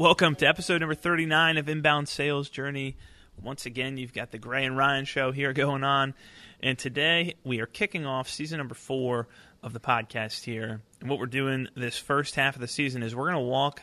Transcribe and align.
Welcome 0.00 0.34
to 0.36 0.48
episode 0.48 0.80
number 0.80 0.94
39 0.94 1.58
of 1.58 1.68
Inbound 1.68 2.08
Sales 2.08 2.48
Journey. 2.48 2.96
Once 3.38 3.66
again, 3.66 3.98
you've 3.98 4.14
got 4.14 4.30
the 4.30 4.38
Gray 4.38 4.64
and 4.64 4.74
Ryan 4.74 5.04
show 5.04 5.30
here 5.30 5.52
going 5.52 5.84
on. 5.84 6.14
And 6.62 6.78
today 6.78 7.34
we 7.44 7.60
are 7.60 7.66
kicking 7.66 8.06
off 8.06 8.26
season 8.26 8.56
number 8.56 8.74
four 8.74 9.28
of 9.62 9.74
the 9.74 9.78
podcast 9.78 10.42
here. 10.42 10.80
And 11.02 11.10
what 11.10 11.18
we're 11.18 11.26
doing 11.26 11.68
this 11.76 11.98
first 11.98 12.34
half 12.34 12.54
of 12.54 12.62
the 12.62 12.66
season 12.66 13.02
is 13.02 13.14
we're 13.14 13.30
going 13.30 13.44
to 13.44 13.50
walk 13.50 13.82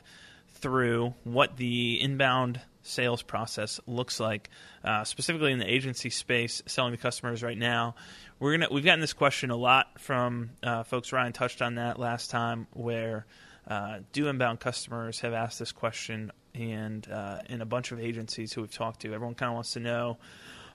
through 0.55 1.13
what 1.23 1.55
the 1.55 2.01
inbound 2.01 2.61
sales 2.81 3.21
process 3.21 3.79
looks 3.85 4.19
like, 4.19 4.49
uh, 4.83 5.03
specifically 5.03 5.51
in 5.51 5.59
the 5.59 5.71
agency 5.71 6.09
space, 6.09 6.63
selling 6.65 6.93
to 6.93 6.97
customers 6.97 7.43
right 7.43 7.59
now. 7.59 7.93
We're 8.39 8.57
gonna 8.57 8.69
we've 8.71 8.83
gotten 8.83 9.01
this 9.01 9.13
question 9.13 9.51
a 9.51 9.55
lot 9.55 9.99
from 9.99 10.49
uh, 10.63 10.81
folks. 10.81 11.13
Ryan 11.13 11.33
touched 11.33 11.61
on 11.61 11.75
that 11.75 11.99
last 11.99 12.31
time, 12.31 12.65
where 12.73 13.27
uh, 13.67 13.99
do 14.13 14.27
inbound 14.27 14.59
customers 14.59 15.19
have 15.19 15.33
asked 15.33 15.59
this 15.59 15.71
question, 15.71 16.31
and 16.55 17.09
uh, 17.09 17.39
in 17.49 17.61
a 17.61 17.65
bunch 17.65 17.91
of 17.91 17.99
agencies 17.99 18.53
who 18.53 18.61
we've 18.61 18.73
talked 18.73 19.01
to, 19.01 19.13
everyone 19.13 19.35
kind 19.35 19.49
of 19.49 19.55
wants 19.55 19.73
to 19.73 19.79
know. 19.79 20.17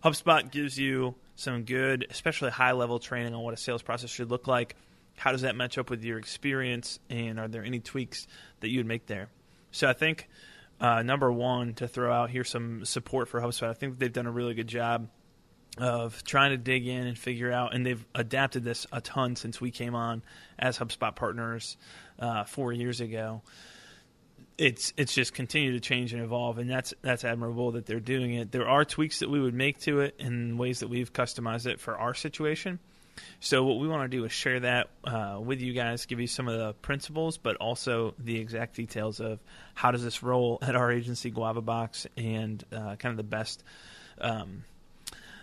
HubSpot 0.04 0.50
gives 0.50 0.78
you 0.78 1.14
some 1.36 1.62
good, 1.64 2.06
especially 2.10 2.50
high 2.50 2.72
level 2.72 2.98
training 2.98 3.34
on 3.34 3.42
what 3.42 3.54
a 3.54 3.56
sales 3.56 3.82
process 3.82 4.10
should 4.10 4.30
look 4.30 4.46
like. 4.46 4.76
How 5.16 5.32
does 5.32 5.42
that 5.42 5.56
match 5.56 5.78
up 5.78 5.90
with 5.90 6.04
your 6.04 6.18
experience, 6.18 6.98
and 7.08 7.38
are 7.38 7.48
there 7.48 7.64
any 7.64 7.80
tweaks 7.80 8.26
that 8.60 8.70
you 8.70 8.78
would 8.80 8.86
make 8.86 9.06
there? 9.06 9.28
So 9.70 9.88
I 9.88 9.92
think 9.92 10.28
uh, 10.80 11.02
number 11.02 11.32
one 11.32 11.74
to 11.74 11.88
throw 11.88 12.12
out 12.12 12.30
here 12.30 12.44
some 12.44 12.84
support 12.84 13.28
for 13.28 13.40
HubSpot. 13.40 13.68
I 13.68 13.74
think 13.74 13.98
they've 13.98 14.12
done 14.12 14.26
a 14.26 14.32
really 14.32 14.54
good 14.54 14.68
job 14.68 15.08
of 15.78 16.22
trying 16.24 16.50
to 16.50 16.56
dig 16.56 16.86
in 16.86 17.06
and 17.06 17.18
figure 17.18 17.50
out, 17.50 17.74
and 17.74 17.84
they've 17.84 18.04
adapted 18.14 18.62
this 18.62 18.86
a 18.92 19.00
ton 19.00 19.36
since 19.36 19.60
we 19.60 19.70
came 19.70 19.94
on 19.94 20.22
as 20.58 20.78
HubSpot 20.78 21.14
partners 21.14 21.76
uh, 22.18 22.44
four 22.44 22.72
years 22.72 23.00
ago. 23.00 23.42
It's 24.58 24.92
it's 24.98 25.14
just 25.14 25.32
continued 25.32 25.72
to 25.72 25.80
change 25.80 26.12
and 26.12 26.22
evolve, 26.22 26.58
and 26.58 26.70
that's 26.70 26.92
that's 27.00 27.24
admirable 27.24 27.72
that 27.72 27.86
they're 27.86 28.00
doing 28.00 28.34
it. 28.34 28.52
There 28.52 28.68
are 28.68 28.84
tweaks 28.84 29.20
that 29.20 29.30
we 29.30 29.40
would 29.40 29.54
make 29.54 29.80
to 29.80 30.00
it 30.00 30.16
in 30.18 30.58
ways 30.58 30.80
that 30.80 30.88
we've 30.88 31.12
customized 31.12 31.66
it 31.66 31.80
for 31.80 31.96
our 31.96 32.14
situation. 32.14 32.78
So 33.40 33.64
what 33.64 33.78
we 33.78 33.88
want 33.88 34.10
to 34.10 34.16
do 34.16 34.24
is 34.24 34.32
share 34.32 34.60
that 34.60 34.90
uh, 35.04 35.38
with 35.42 35.60
you 35.60 35.72
guys, 35.72 36.06
give 36.06 36.20
you 36.20 36.26
some 36.26 36.48
of 36.48 36.58
the 36.58 36.74
principles, 36.74 37.38
but 37.38 37.56
also 37.56 38.14
the 38.18 38.38
exact 38.38 38.76
details 38.76 39.20
of 39.20 39.38
how 39.74 39.90
does 39.90 40.02
this 40.04 40.22
roll 40.22 40.58
at 40.62 40.76
our 40.76 40.92
agency 40.92 41.30
Guava 41.30 41.60
Box, 41.62 42.06
and 42.16 42.62
uh, 42.72 42.96
kind 42.96 43.12
of 43.12 43.16
the 43.16 43.22
best. 43.22 43.64
Um, 44.20 44.64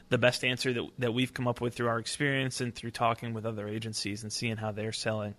the 0.10 0.18
best 0.18 0.44
answer 0.44 0.74
that 0.74 0.90
that 1.00 1.14
we've 1.14 1.34
come 1.34 1.48
up 1.48 1.62
with 1.62 1.76
through 1.76 1.88
our 1.88 2.00
experience 2.00 2.62
and 2.62 2.74
through 2.74 2.92
talking 2.92 3.34
with 3.34 3.46
other 3.46 3.68
agencies 3.68 4.24
and 4.24 4.34
seeing 4.34 4.58
how 4.58 4.72
they're 4.72 4.92
selling. 4.92 5.36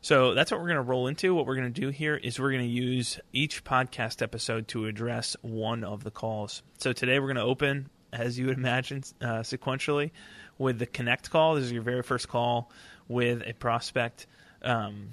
So 0.00 0.34
that's 0.34 0.50
what 0.50 0.60
we're 0.60 0.68
going 0.68 0.76
to 0.76 0.82
roll 0.82 1.06
into. 1.08 1.34
What 1.34 1.46
we're 1.46 1.56
going 1.56 1.72
to 1.72 1.80
do 1.80 1.88
here 1.88 2.16
is 2.16 2.38
we're 2.38 2.52
going 2.52 2.62
to 2.62 2.68
use 2.68 3.18
each 3.32 3.64
podcast 3.64 4.22
episode 4.22 4.68
to 4.68 4.86
address 4.86 5.36
one 5.42 5.84
of 5.84 6.04
the 6.04 6.10
calls. 6.10 6.62
So 6.78 6.92
today 6.92 7.18
we're 7.18 7.26
going 7.26 7.36
to 7.36 7.42
open, 7.42 7.88
as 8.12 8.38
you 8.38 8.46
would 8.46 8.58
imagine, 8.58 9.02
uh, 9.20 9.40
sequentially 9.40 10.12
with 10.58 10.78
the 10.78 10.86
connect 10.86 11.30
call. 11.30 11.54
This 11.54 11.64
is 11.64 11.72
your 11.72 11.82
very 11.82 12.02
first 12.02 12.28
call 12.28 12.70
with 13.08 13.42
a 13.46 13.52
prospect. 13.54 14.26
Um, 14.62 15.08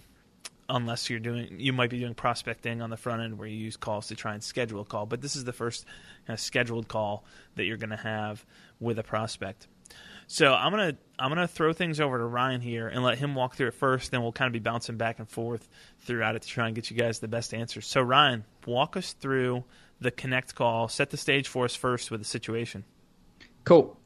unless 0.70 1.10
you're 1.10 1.20
doing, 1.20 1.60
you 1.60 1.74
might 1.74 1.90
be 1.90 2.00
doing 2.00 2.14
prospecting 2.14 2.82
on 2.82 2.90
the 2.90 2.98
front 2.98 3.22
end 3.22 3.38
where 3.38 3.48
you 3.48 3.58
use 3.58 3.78
calls 3.78 4.08
to 4.08 4.16
try 4.16 4.34
and 4.34 4.44
schedule 4.44 4.82
a 4.82 4.86
call. 4.86 5.06
But 5.06 5.22
this 5.22 5.36
is 5.36 5.44
the 5.44 5.54
first 5.54 5.86
kind 6.28 6.36
of 6.36 6.40
scheduled 6.40 6.88
call 6.88 7.26
that 7.56 7.66
you're 7.66 7.78
going 7.78 7.90
to 7.90 7.96
have 7.96 8.46
with 8.84 9.00
a 9.00 9.04
prospect. 9.04 9.68
So 10.28 10.54
I'm 10.54 10.72
gonna 10.72 10.98
I'm 11.20 11.30
gonna 11.30 11.48
throw 11.48 11.74
things 11.74 12.00
over 12.00 12.18
to 12.18 12.26
Ryan 12.26 12.62
here 12.62 12.88
and 12.88 13.04
let 13.04 13.18
him 13.18 13.36
walk 13.36 13.56
through 13.56 13.68
it 13.68 13.74
first. 13.74 14.12
Then 14.12 14.22
we'll 14.22 14.32
kind 14.32 14.48
of 14.48 14.54
be 14.54 14.60
bouncing 14.60 14.98
back 14.98 15.20
and 15.20 15.30
forth 15.30 15.68
throughout 16.02 16.36
it 16.36 16.44
to 16.44 16.48
try 16.48 16.68
and 16.68 16.76
get 16.76 16.90
you 16.90 16.98
guys 16.98 17.20
the 17.20 17.28
best 17.28 17.54
answers. 17.54 17.88
So 17.88 18.02
Ryan, 18.02 18.46
walk 18.66 18.98
us 18.98 19.14
through 19.14 19.64
the 20.00 20.12
connect 20.12 20.56
call. 20.56 20.88
Set 20.88 21.10
the 21.10 21.18
stage 21.18 21.48
for 21.48 21.66
us 21.66 21.76
first 21.76 22.12
with 22.12 22.22
the 22.22 22.26
situation. 22.26 22.84
Cool. 23.64 23.98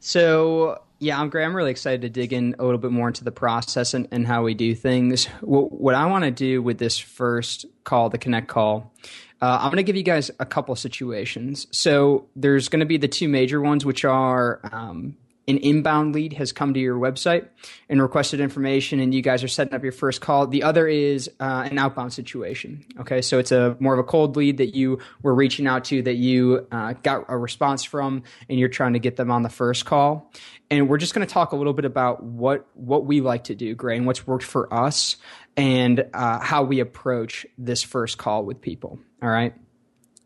So 0.00 0.82
yeah, 0.98 1.20
I'm 1.20 1.28
great. 1.28 1.44
I'm 1.44 1.54
really 1.54 1.70
excited 1.70 2.02
to 2.02 2.08
dig 2.08 2.32
in 2.32 2.56
a 2.58 2.64
little 2.64 2.78
bit 2.78 2.90
more 2.90 3.08
into 3.08 3.24
the 3.24 3.32
process 3.32 3.92
and, 3.92 4.08
and 4.10 4.26
how 4.26 4.42
we 4.42 4.54
do 4.54 4.74
things. 4.74 5.26
What, 5.40 5.72
what 5.72 5.94
I 5.94 6.06
want 6.06 6.24
to 6.24 6.30
do 6.30 6.62
with 6.62 6.78
this 6.78 6.98
first 6.98 7.66
call, 7.84 8.08
the 8.08 8.18
connect 8.18 8.48
call, 8.48 8.92
uh, 9.40 9.58
I'm 9.60 9.70
going 9.70 9.76
to 9.76 9.82
give 9.82 9.96
you 9.96 10.02
guys 10.02 10.30
a 10.38 10.46
couple 10.46 10.74
situations. 10.76 11.66
So 11.70 12.28
there's 12.36 12.68
going 12.68 12.80
to 12.80 12.86
be 12.86 12.96
the 12.96 13.08
two 13.08 13.28
major 13.28 13.60
ones, 13.60 13.84
which 13.84 14.04
are 14.04 14.60
um, 14.72 15.16
an 15.48 15.58
inbound 15.58 16.14
lead 16.14 16.32
has 16.32 16.52
come 16.52 16.74
to 16.74 16.80
your 16.80 16.98
website 16.98 17.46
and 17.88 18.02
requested 18.02 18.40
information 18.40 18.98
and 18.98 19.14
you 19.14 19.22
guys 19.22 19.44
are 19.44 19.48
setting 19.48 19.74
up 19.74 19.82
your 19.82 19.92
first 19.92 20.20
call. 20.20 20.46
The 20.46 20.62
other 20.62 20.88
is 20.88 21.30
uh, 21.38 21.68
an 21.70 21.78
outbound 21.78 22.12
situation 22.12 22.84
okay? 23.00 23.22
So 23.22 23.38
it's 23.38 23.52
a 23.52 23.76
more 23.78 23.92
of 23.92 24.00
a 24.00 24.04
cold 24.04 24.36
lead 24.36 24.58
that 24.58 24.74
you 24.74 24.98
were 25.22 25.34
reaching 25.34 25.66
out 25.66 25.84
to 25.86 26.02
that 26.02 26.16
you 26.16 26.66
uh, 26.72 26.94
got 27.02 27.26
a 27.28 27.36
response 27.36 27.84
from 27.84 28.24
and 28.48 28.58
you're 28.58 28.68
trying 28.68 28.94
to 28.94 28.98
get 28.98 29.16
them 29.16 29.30
on 29.30 29.42
the 29.42 29.48
first 29.48 29.84
call. 29.84 30.32
And 30.68 30.88
we're 30.88 30.98
just 30.98 31.14
going 31.14 31.24
to 31.24 31.32
talk 31.32 31.52
a 31.52 31.56
little 31.56 31.74
bit 31.74 31.84
about 31.84 32.24
what 32.24 32.66
what 32.74 33.06
we 33.06 33.20
like 33.20 33.44
to 33.44 33.54
do 33.54 33.74
gray 33.74 33.96
and 33.96 34.04
what's 34.04 34.26
worked 34.26 34.44
for 34.44 34.72
us 34.74 35.16
and 35.56 36.06
uh, 36.12 36.40
how 36.40 36.62
we 36.62 36.80
approach 36.80 37.46
this 37.58 37.82
first 37.82 38.18
call 38.18 38.44
with 38.44 38.60
people 38.60 38.98
all 39.22 39.28
right 39.28 39.54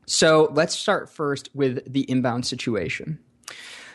so 0.07 0.51
let's 0.53 0.75
start 0.75 1.09
first 1.09 1.49
with 1.55 1.93
the 1.93 2.03
inbound 2.11 2.45
situation 2.47 3.19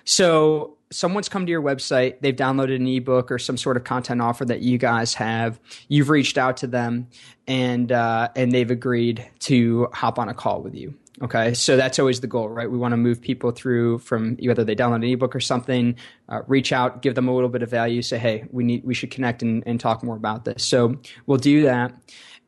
so 0.06 0.78
someone's 0.92 1.30
come 1.30 1.46
to 1.46 1.52
your 1.52 1.62
website, 1.62 2.22
they've 2.22 2.36
downloaded 2.36 2.78
an 2.78 2.88
ebook 2.88 3.32
or 3.32 3.40
some 3.40 3.58
sort 3.58 3.76
of 3.76 3.84
content 3.84 4.22
offer 4.22 4.46
that 4.46 4.62
you 4.62 4.78
guys 4.78 5.16
have. 5.16 5.60
You've 5.88 6.10
reached 6.10 6.38
out 6.38 6.58
to 6.58 6.68
them, 6.68 7.08
and 7.48 7.92
uh, 7.92 8.30
and 8.36 8.52
they've 8.52 8.70
agreed 8.70 9.28
to 9.40 9.88
hop 9.94 10.20
on 10.20 10.30
a 10.30 10.34
call 10.34 10.62
with 10.62 10.76
you. 10.76 10.94
Okay, 11.22 11.54
so 11.54 11.78
that's 11.78 11.98
always 11.98 12.20
the 12.20 12.28
goal, 12.28 12.50
right? 12.50 12.70
We 12.70 12.78
want 12.78 12.92
to 12.92 12.98
move 12.98 13.22
people 13.22 13.52
through 13.52 14.00
from 14.00 14.36
whether 14.44 14.66
they 14.66 14.76
download 14.76 14.96
an 14.96 15.04
ebook 15.06 15.34
or 15.34 15.40
something, 15.40 15.96
uh, 16.28 16.42
reach 16.48 16.74
out, 16.74 17.02
give 17.02 17.16
them 17.16 17.30
a 17.30 17.34
little 17.34 17.48
bit 17.48 17.64
of 17.64 17.70
value, 17.70 18.02
say, 18.02 18.18
hey, 18.18 18.46
we 18.52 18.66
need, 18.66 18.84
we 18.84 18.94
should 18.94 19.12
connect 19.12 19.42
and, 19.42 19.64
and 19.66 19.80
talk 19.80 20.04
more 20.04 20.18
about 20.18 20.44
this. 20.44 20.66
So 20.66 21.00
we'll 21.26 21.38
do 21.38 21.64
that. 21.64 21.94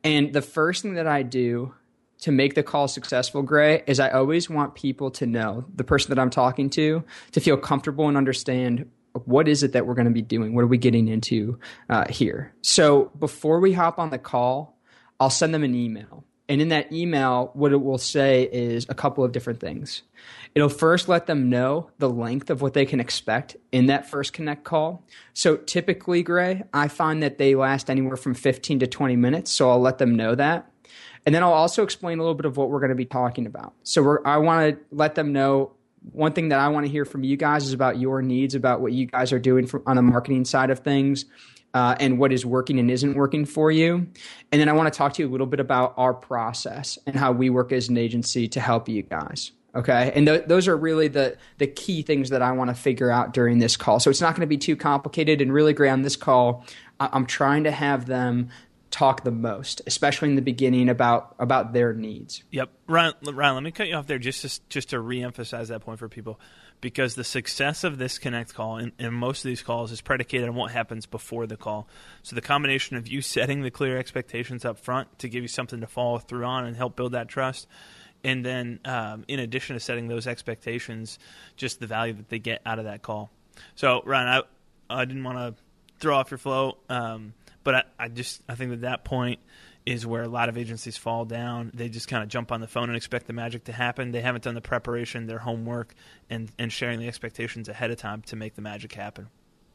And 0.04 0.34
the 0.34 0.42
first 0.42 0.82
thing 0.82 0.94
that 0.94 1.06
I 1.06 1.22
do 1.22 1.74
to 2.20 2.32
make 2.32 2.54
the 2.54 2.62
call 2.62 2.88
successful, 2.88 3.42
Gray, 3.42 3.82
is 3.86 4.00
I 4.00 4.10
always 4.10 4.50
want 4.50 4.74
people 4.74 5.10
to 5.12 5.26
know 5.26 5.64
the 5.74 5.84
person 5.84 6.10
that 6.10 6.20
I'm 6.20 6.30
talking 6.30 6.68
to 6.70 7.02
to 7.32 7.40
feel 7.40 7.56
comfortable 7.56 8.06
and 8.08 8.16
understand 8.18 8.90
what 9.24 9.48
is 9.48 9.62
it 9.62 9.72
that 9.72 9.86
we're 9.86 9.94
going 9.94 10.06
to 10.06 10.12
be 10.12 10.22
doing. 10.22 10.54
What 10.54 10.62
are 10.62 10.68
we 10.68 10.78
getting 10.78 11.08
into 11.08 11.58
uh, 11.88 12.06
here? 12.10 12.52
So 12.62 13.10
before 13.18 13.60
we 13.60 13.72
hop 13.72 13.98
on 13.98 14.10
the 14.10 14.18
call, 14.18 14.78
I'll 15.18 15.30
send 15.30 15.54
them 15.54 15.64
an 15.64 15.74
email. 15.74 16.24
And 16.48 16.62
in 16.62 16.68
that 16.68 16.92
email, 16.92 17.50
what 17.52 17.72
it 17.72 17.82
will 17.82 17.98
say 17.98 18.44
is 18.44 18.86
a 18.88 18.94
couple 18.94 19.22
of 19.22 19.32
different 19.32 19.60
things. 19.60 20.02
It'll 20.54 20.70
first 20.70 21.08
let 21.08 21.26
them 21.26 21.50
know 21.50 21.90
the 21.98 22.08
length 22.08 22.48
of 22.48 22.62
what 22.62 22.72
they 22.72 22.86
can 22.86 23.00
expect 23.00 23.56
in 23.70 23.86
that 23.86 24.08
first 24.08 24.32
connect 24.32 24.64
call. 24.64 25.04
So 25.34 25.56
typically, 25.56 26.22
Gray, 26.22 26.64
I 26.72 26.88
find 26.88 27.22
that 27.22 27.36
they 27.36 27.54
last 27.54 27.90
anywhere 27.90 28.16
from 28.16 28.34
15 28.34 28.78
to 28.78 28.86
20 28.86 29.16
minutes. 29.16 29.50
So 29.50 29.70
I'll 29.70 29.80
let 29.80 29.98
them 29.98 30.16
know 30.16 30.34
that. 30.34 30.70
And 31.26 31.34
then 31.34 31.42
I'll 31.42 31.52
also 31.52 31.82
explain 31.82 32.18
a 32.18 32.22
little 32.22 32.34
bit 32.34 32.46
of 32.46 32.56
what 32.56 32.70
we're 32.70 32.80
going 32.80 32.88
to 32.88 32.94
be 32.94 33.04
talking 33.04 33.44
about. 33.44 33.74
So 33.82 34.18
I 34.24 34.38
want 34.38 34.74
to 34.74 34.80
let 34.90 35.14
them 35.14 35.32
know 35.32 35.72
one 36.12 36.32
thing 36.32 36.48
that 36.48 36.58
I 36.58 36.68
want 36.68 36.86
to 36.86 36.92
hear 36.92 37.04
from 37.04 37.24
you 37.24 37.36
guys 37.36 37.66
is 37.66 37.72
about 37.74 37.98
your 37.98 38.22
needs, 38.22 38.54
about 38.54 38.80
what 38.80 38.92
you 38.92 39.06
guys 39.06 39.32
are 39.32 39.38
doing 39.38 39.68
on 39.86 39.96
the 39.96 40.02
marketing 40.02 40.44
side 40.46 40.70
of 40.70 40.78
things. 40.78 41.26
Uh, 41.78 41.94
and 42.00 42.18
what 42.18 42.32
is 42.32 42.44
working 42.44 42.80
and 42.80 42.90
isn't 42.90 43.14
working 43.14 43.44
for 43.44 43.70
you. 43.70 44.04
And 44.50 44.60
then 44.60 44.68
I 44.68 44.72
want 44.72 44.92
to 44.92 44.98
talk 44.98 45.12
to 45.12 45.22
you 45.22 45.28
a 45.28 45.30
little 45.30 45.46
bit 45.46 45.60
about 45.60 45.94
our 45.96 46.12
process 46.12 46.98
and 47.06 47.14
how 47.14 47.30
we 47.30 47.50
work 47.50 47.70
as 47.70 47.88
an 47.88 47.96
agency 47.96 48.48
to 48.48 48.60
help 48.60 48.88
you 48.88 49.02
guys. 49.04 49.52
Okay, 49.76 50.10
and 50.12 50.26
th- 50.26 50.46
those 50.48 50.66
are 50.66 50.76
really 50.76 51.06
the 51.06 51.36
the 51.58 51.68
key 51.68 52.02
things 52.02 52.30
that 52.30 52.42
I 52.42 52.50
want 52.50 52.70
to 52.70 52.74
figure 52.74 53.12
out 53.12 53.32
during 53.32 53.60
this 53.60 53.76
call. 53.76 54.00
So 54.00 54.10
it's 54.10 54.20
not 54.20 54.34
going 54.34 54.40
to 54.40 54.48
be 54.48 54.58
too 54.58 54.74
complicated. 54.74 55.40
And 55.40 55.52
really, 55.52 55.72
Gray, 55.72 55.88
on 55.88 56.02
this 56.02 56.16
call, 56.16 56.64
I- 56.98 57.10
I'm 57.12 57.26
trying 57.26 57.62
to 57.62 57.70
have 57.70 58.06
them 58.06 58.48
talk 58.90 59.22
the 59.22 59.30
most, 59.30 59.80
especially 59.86 60.30
in 60.30 60.34
the 60.34 60.42
beginning 60.42 60.88
about 60.88 61.36
about 61.38 61.74
their 61.74 61.92
needs. 61.92 62.42
Yep, 62.50 62.70
Ryan. 62.88 63.14
Ryan, 63.22 63.54
let 63.54 63.62
me 63.62 63.70
cut 63.70 63.86
you 63.86 63.94
off 63.94 64.08
there 64.08 64.18
just 64.18 64.42
to, 64.42 64.60
just 64.68 64.90
to 64.90 64.96
reemphasize 64.96 65.68
that 65.68 65.82
point 65.82 66.00
for 66.00 66.08
people. 66.08 66.40
Because 66.80 67.14
the 67.14 67.24
success 67.24 67.84
of 67.84 67.98
this 67.98 68.18
connect 68.18 68.54
call 68.54 68.76
and, 68.76 68.92
and, 68.98 69.14
most 69.14 69.44
of 69.44 69.48
these 69.48 69.62
calls 69.62 69.90
is 69.90 70.00
predicated 70.00 70.48
on 70.48 70.54
what 70.54 70.70
happens 70.70 71.06
before 71.06 71.46
the 71.46 71.56
call. 71.56 71.88
So 72.22 72.36
the 72.36 72.42
combination 72.42 72.96
of 72.96 73.08
you 73.08 73.20
setting 73.20 73.62
the 73.62 73.70
clear 73.70 73.98
expectations 73.98 74.64
up 74.64 74.78
front 74.78 75.18
to 75.20 75.28
give 75.28 75.42
you 75.42 75.48
something 75.48 75.80
to 75.80 75.86
follow 75.86 76.18
through 76.18 76.44
on 76.44 76.66
and 76.66 76.76
help 76.76 76.96
build 76.96 77.12
that 77.12 77.28
trust, 77.28 77.66
and 78.24 78.44
then 78.44 78.80
um, 78.84 79.24
in 79.28 79.40
addition 79.40 79.74
to 79.74 79.80
setting 79.80 80.08
those 80.08 80.26
expectations, 80.26 81.18
just 81.56 81.80
the 81.80 81.86
value 81.86 82.12
that 82.14 82.28
they 82.28 82.38
get 82.38 82.62
out 82.64 82.78
of 82.78 82.84
that 82.84 83.02
call. 83.02 83.30
So 83.74 84.02
Ryan, 84.04 84.28
I 84.90 85.00
I 85.00 85.04
didn't 85.04 85.24
want 85.24 85.38
to 85.38 85.62
throw 85.98 86.16
off 86.16 86.30
your 86.30 86.38
flow, 86.38 86.78
um, 86.88 87.34
but 87.64 87.74
I, 87.74 87.82
I 87.98 88.08
just 88.08 88.42
I 88.48 88.54
think 88.54 88.70
that 88.70 88.80
that 88.82 89.04
point 89.04 89.40
is 89.88 90.06
where 90.06 90.22
a 90.22 90.28
lot 90.28 90.50
of 90.50 90.58
agencies 90.58 90.98
fall 90.98 91.24
down. 91.24 91.70
They 91.72 91.88
just 91.88 92.08
kind 92.08 92.22
of 92.22 92.28
jump 92.28 92.52
on 92.52 92.60
the 92.60 92.66
phone 92.66 92.90
and 92.90 92.96
expect 92.96 93.26
the 93.26 93.32
magic 93.32 93.64
to 93.64 93.72
happen. 93.72 94.12
They 94.12 94.20
haven't 94.20 94.44
done 94.44 94.54
the 94.54 94.60
preparation, 94.60 95.26
their 95.26 95.38
homework, 95.38 95.94
and, 96.28 96.52
and 96.58 96.70
sharing 96.70 96.98
the 96.98 97.08
expectations 97.08 97.70
ahead 97.70 97.90
of 97.90 97.96
time 97.96 98.20
to 98.22 98.36
make 98.36 98.54
the 98.54 98.60
magic 98.60 98.92
happen. 98.92 99.28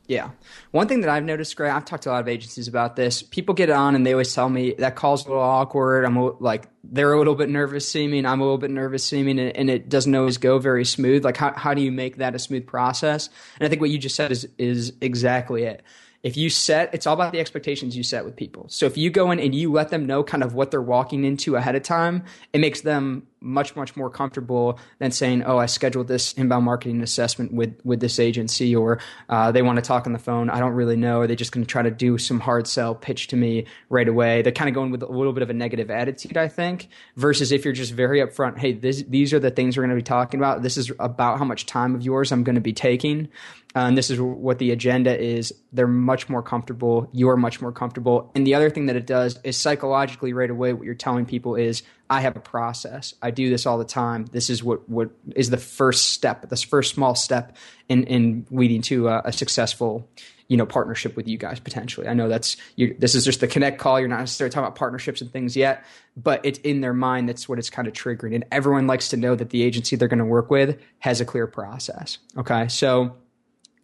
Yeah. 0.06 0.30
One 0.69 0.88
thing 0.88 1.01
that 1.01 1.10
I've 1.10 1.24
noticed, 1.24 1.56
Gray, 1.56 1.69
I've 1.69 1.86
talked 1.86 2.04
to 2.04 2.10
a 2.10 2.12
lot 2.12 2.21
of 2.21 2.27
agencies 2.27 2.68
about 2.68 2.95
this. 2.95 3.24
People 3.24 3.56
get 3.56 3.71
on 3.71 3.95
and 3.95 4.06
they 4.06 4.12
always 4.12 4.36
tell 4.36 4.50
me 4.50 4.75
that 4.77 4.95
call's 4.95 5.25
a 5.25 5.30
little 5.30 5.42
awkward. 5.42 6.06
I'm 6.06 6.39
like, 6.39 6.68
they're 6.83 7.13
a 7.13 7.18
little 7.18 7.36
bit 7.36 7.50
nervous 7.50 7.89
seeming. 7.89 8.27
I'm 8.27 8.39
a 8.39 8.44
little 8.44 8.60
bit 8.60 8.69
nervous 8.69 9.04
seeming, 9.04 9.39
and, 9.39 9.56
and, 9.56 9.69
it 9.69 9.89
doesn't 9.89 10.13
always 10.13 10.38
go 10.38 10.60
very 10.60 10.86
smooth. 10.86 11.24
Like, 11.24 11.38
how, 11.38 11.54
how 11.54 11.74
do 11.74 11.81
you 11.81 11.92
make 11.92 12.18
that 12.18 12.36
a 12.36 12.39
smooth 12.39 12.68
process? 12.68 13.30
And 13.60 13.65
I 13.65 13.69
think 13.69 13.81
what 13.81 13.89
you 13.89 13.98
just 13.98 14.15
said 14.15 14.31
is, 14.31 14.48
is 14.60 14.94
exactly 15.01 15.63
it 15.63 15.81
if 16.23 16.37
you 16.37 16.49
set 16.49 16.93
it's 16.93 17.05
all 17.05 17.13
about 17.13 17.31
the 17.31 17.39
expectations 17.39 17.95
you 17.95 18.03
set 18.03 18.25
with 18.25 18.35
people. 18.35 18.65
So 18.69 18.85
if 18.85 18.97
you 18.97 19.09
go 19.09 19.31
in 19.31 19.39
and 19.39 19.53
you 19.53 19.71
let 19.71 19.89
them 19.89 20.05
know 20.05 20.23
kind 20.23 20.43
of 20.43 20.53
what 20.53 20.71
they're 20.71 20.81
walking 20.81 21.23
into 21.23 21.55
ahead 21.55 21.75
of 21.75 21.83
time 21.83 22.23
it 22.53 22.59
makes 22.59 22.81
them 22.81 23.27
much 23.43 23.75
much 23.75 23.95
more 23.95 24.09
comfortable 24.09 24.79
than 24.99 25.11
saying 25.11 25.43
oh 25.43 25.57
i 25.57 25.65
scheduled 25.65 26.07
this 26.07 26.33
inbound 26.33 26.65
marketing 26.65 27.01
assessment 27.01 27.53
with 27.53 27.79
with 27.83 27.99
this 27.99 28.19
agency 28.19 28.75
or 28.75 28.99
uh, 29.29 29.51
they 29.51 29.61
want 29.61 29.75
to 29.75 29.81
talk 29.81 30.07
on 30.07 30.13
the 30.13 30.19
phone 30.19 30.49
i 30.49 30.59
don't 30.59 30.73
really 30.73 30.95
know 30.95 31.19
are 31.19 31.27
they 31.27 31.35
just 31.35 31.51
going 31.51 31.63
to 31.63 31.69
try 31.69 31.81
to 31.81 31.91
do 31.91 32.17
some 32.17 32.39
hard 32.39 32.67
sell 32.67 32.95
pitch 32.95 33.27
to 33.27 33.35
me 33.35 33.65
right 33.89 34.07
away 34.07 34.41
they're 34.41 34.51
kind 34.51 34.69
of 34.69 34.73
going 34.73 34.91
with 34.91 35.03
a 35.03 35.07
little 35.07 35.33
bit 35.33 35.43
of 35.43 35.49
a 35.49 35.53
negative 35.53 35.91
attitude 35.91 36.37
i 36.37 36.47
think 36.47 36.87
versus 37.17 37.51
if 37.51 37.65
you're 37.65 37.73
just 37.73 37.91
very 37.91 38.19
upfront 38.19 38.57
hey 38.57 38.71
this, 38.71 39.03
these 39.03 39.33
are 39.33 39.39
the 39.39 39.51
things 39.51 39.75
we're 39.75 39.83
going 39.83 39.89
to 39.89 39.95
be 39.95 40.01
talking 40.01 40.39
about 40.39 40.61
this 40.61 40.77
is 40.77 40.91
about 40.99 41.37
how 41.37 41.45
much 41.45 41.65
time 41.65 41.93
of 41.93 42.01
yours 42.01 42.31
i'm 42.31 42.43
going 42.43 42.55
to 42.55 42.61
be 42.61 42.73
taking 42.73 43.29
uh, 43.75 43.79
and 43.79 43.97
this 43.97 44.09
is 44.11 44.21
what 44.21 44.59
the 44.59 44.71
agenda 44.71 45.19
is. 45.19 45.53
They're 45.71 45.87
much 45.87 46.29
more 46.29 46.43
comfortable. 46.43 47.09
You're 47.11 47.37
much 47.37 47.59
more 47.59 47.71
comfortable. 47.71 48.31
And 48.35 48.45
the 48.45 48.53
other 48.53 48.69
thing 48.69 48.85
that 48.85 48.95
it 48.95 49.07
does 49.07 49.39
is 49.43 49.57
psychologically, 49.57 50.33
right 50.33 50.49
away, 50.49 50.73
what 50.73 50.85
you're 50.85 50.93
telling 50.93 51.25
people 51.25 51.55
is, 51.55 51.81
I 52.13 52.21
have 52.21 52.36
a 52.36 52.39
process. 52.39 53.15
I 53.24 53.31
do 53.31 53.50
this 53.50 53.65
all 53.65 53.80
the 53.80 53.86
time. 53.86 54.25
This 54.25 54.51
is 54.51 54.63
what, 54.63 54.88
what 54.88 55.10
is 55.36 55.50
the 55.50 55.57
first 55.57 56.12
step, 56.12 56.48
this 56.48 56.62
first 56.62 56.94
small 56.94 57.15
step 57.15 57.57
in, 57.89 58.04
in 58.04 58.45
leading 58.51 58.83
to 58.83 59.07
a, 59.07 59.21
a 59.25 59.33
successful 59.33 60.07
you 60.48 60.57
know 60.57 60.65
partnership 60.68 61.15
with 61.15 61.27
you 61.27 61.38
guys 61.38 61.60
potentially. 61.60 62.07
I 62.07 62.13
know 62.13 62.30
that's 62.30 62.57
you, 62.75 62.95
this 63.00 63.15
is 63.15 63.25
just 63.25 63.39
the 63.39 63.48
connect 63.48 63.80
call. 63.80 64.00
You're 64.00 64.10
not 64.10 64.19
necessarily 64.19 64.51
talking 64.51 64.65
about 64.65 64.75
partnerships 64.75 65.21
and 65.21 65.31
things 65.31 65.56
yet, 65.56 65.83
but 66.15 66.42
it's 66.45 66.60
in 66.60 66.81
their 66.81 66.94
mind. 66.94 67.30
That's 67.30 67.50
what 67.50 67.57
it's 67.57 67.71
kind 67.71 67.88
of 67.88 67.95
triggering, 67.95 68.36
and 68.36 68.45
everyone 68.51 68.86
likes 68.86 69.10
to 69.10 69.18
know 69.18 69.33
that 69.33 69.50
the 69.50 69.63
agency 69.63 69.95
they're 69.95 70.07
going 70.07 70.19
to 70.19 70.25
work 70.25 70.51
with 70.51 70.80
has 71.00 71.19
a 71.19 71.25
clear 71.25 71.48
process. 71.48 72.19
Okay, 72.38 72.68
so 72.68 73.15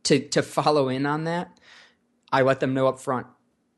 to 0.04 0.20
to 0.30 0.44
follow 0.44 0.90
in 0.90 1.08
on 1.08 1.24
that, 1.24 1.58
I 2.31 2.44
let 2.44 2.60
them 2.60 2.76
know 2.76 2.88
up 2.88 3.00
front 3.00 3.26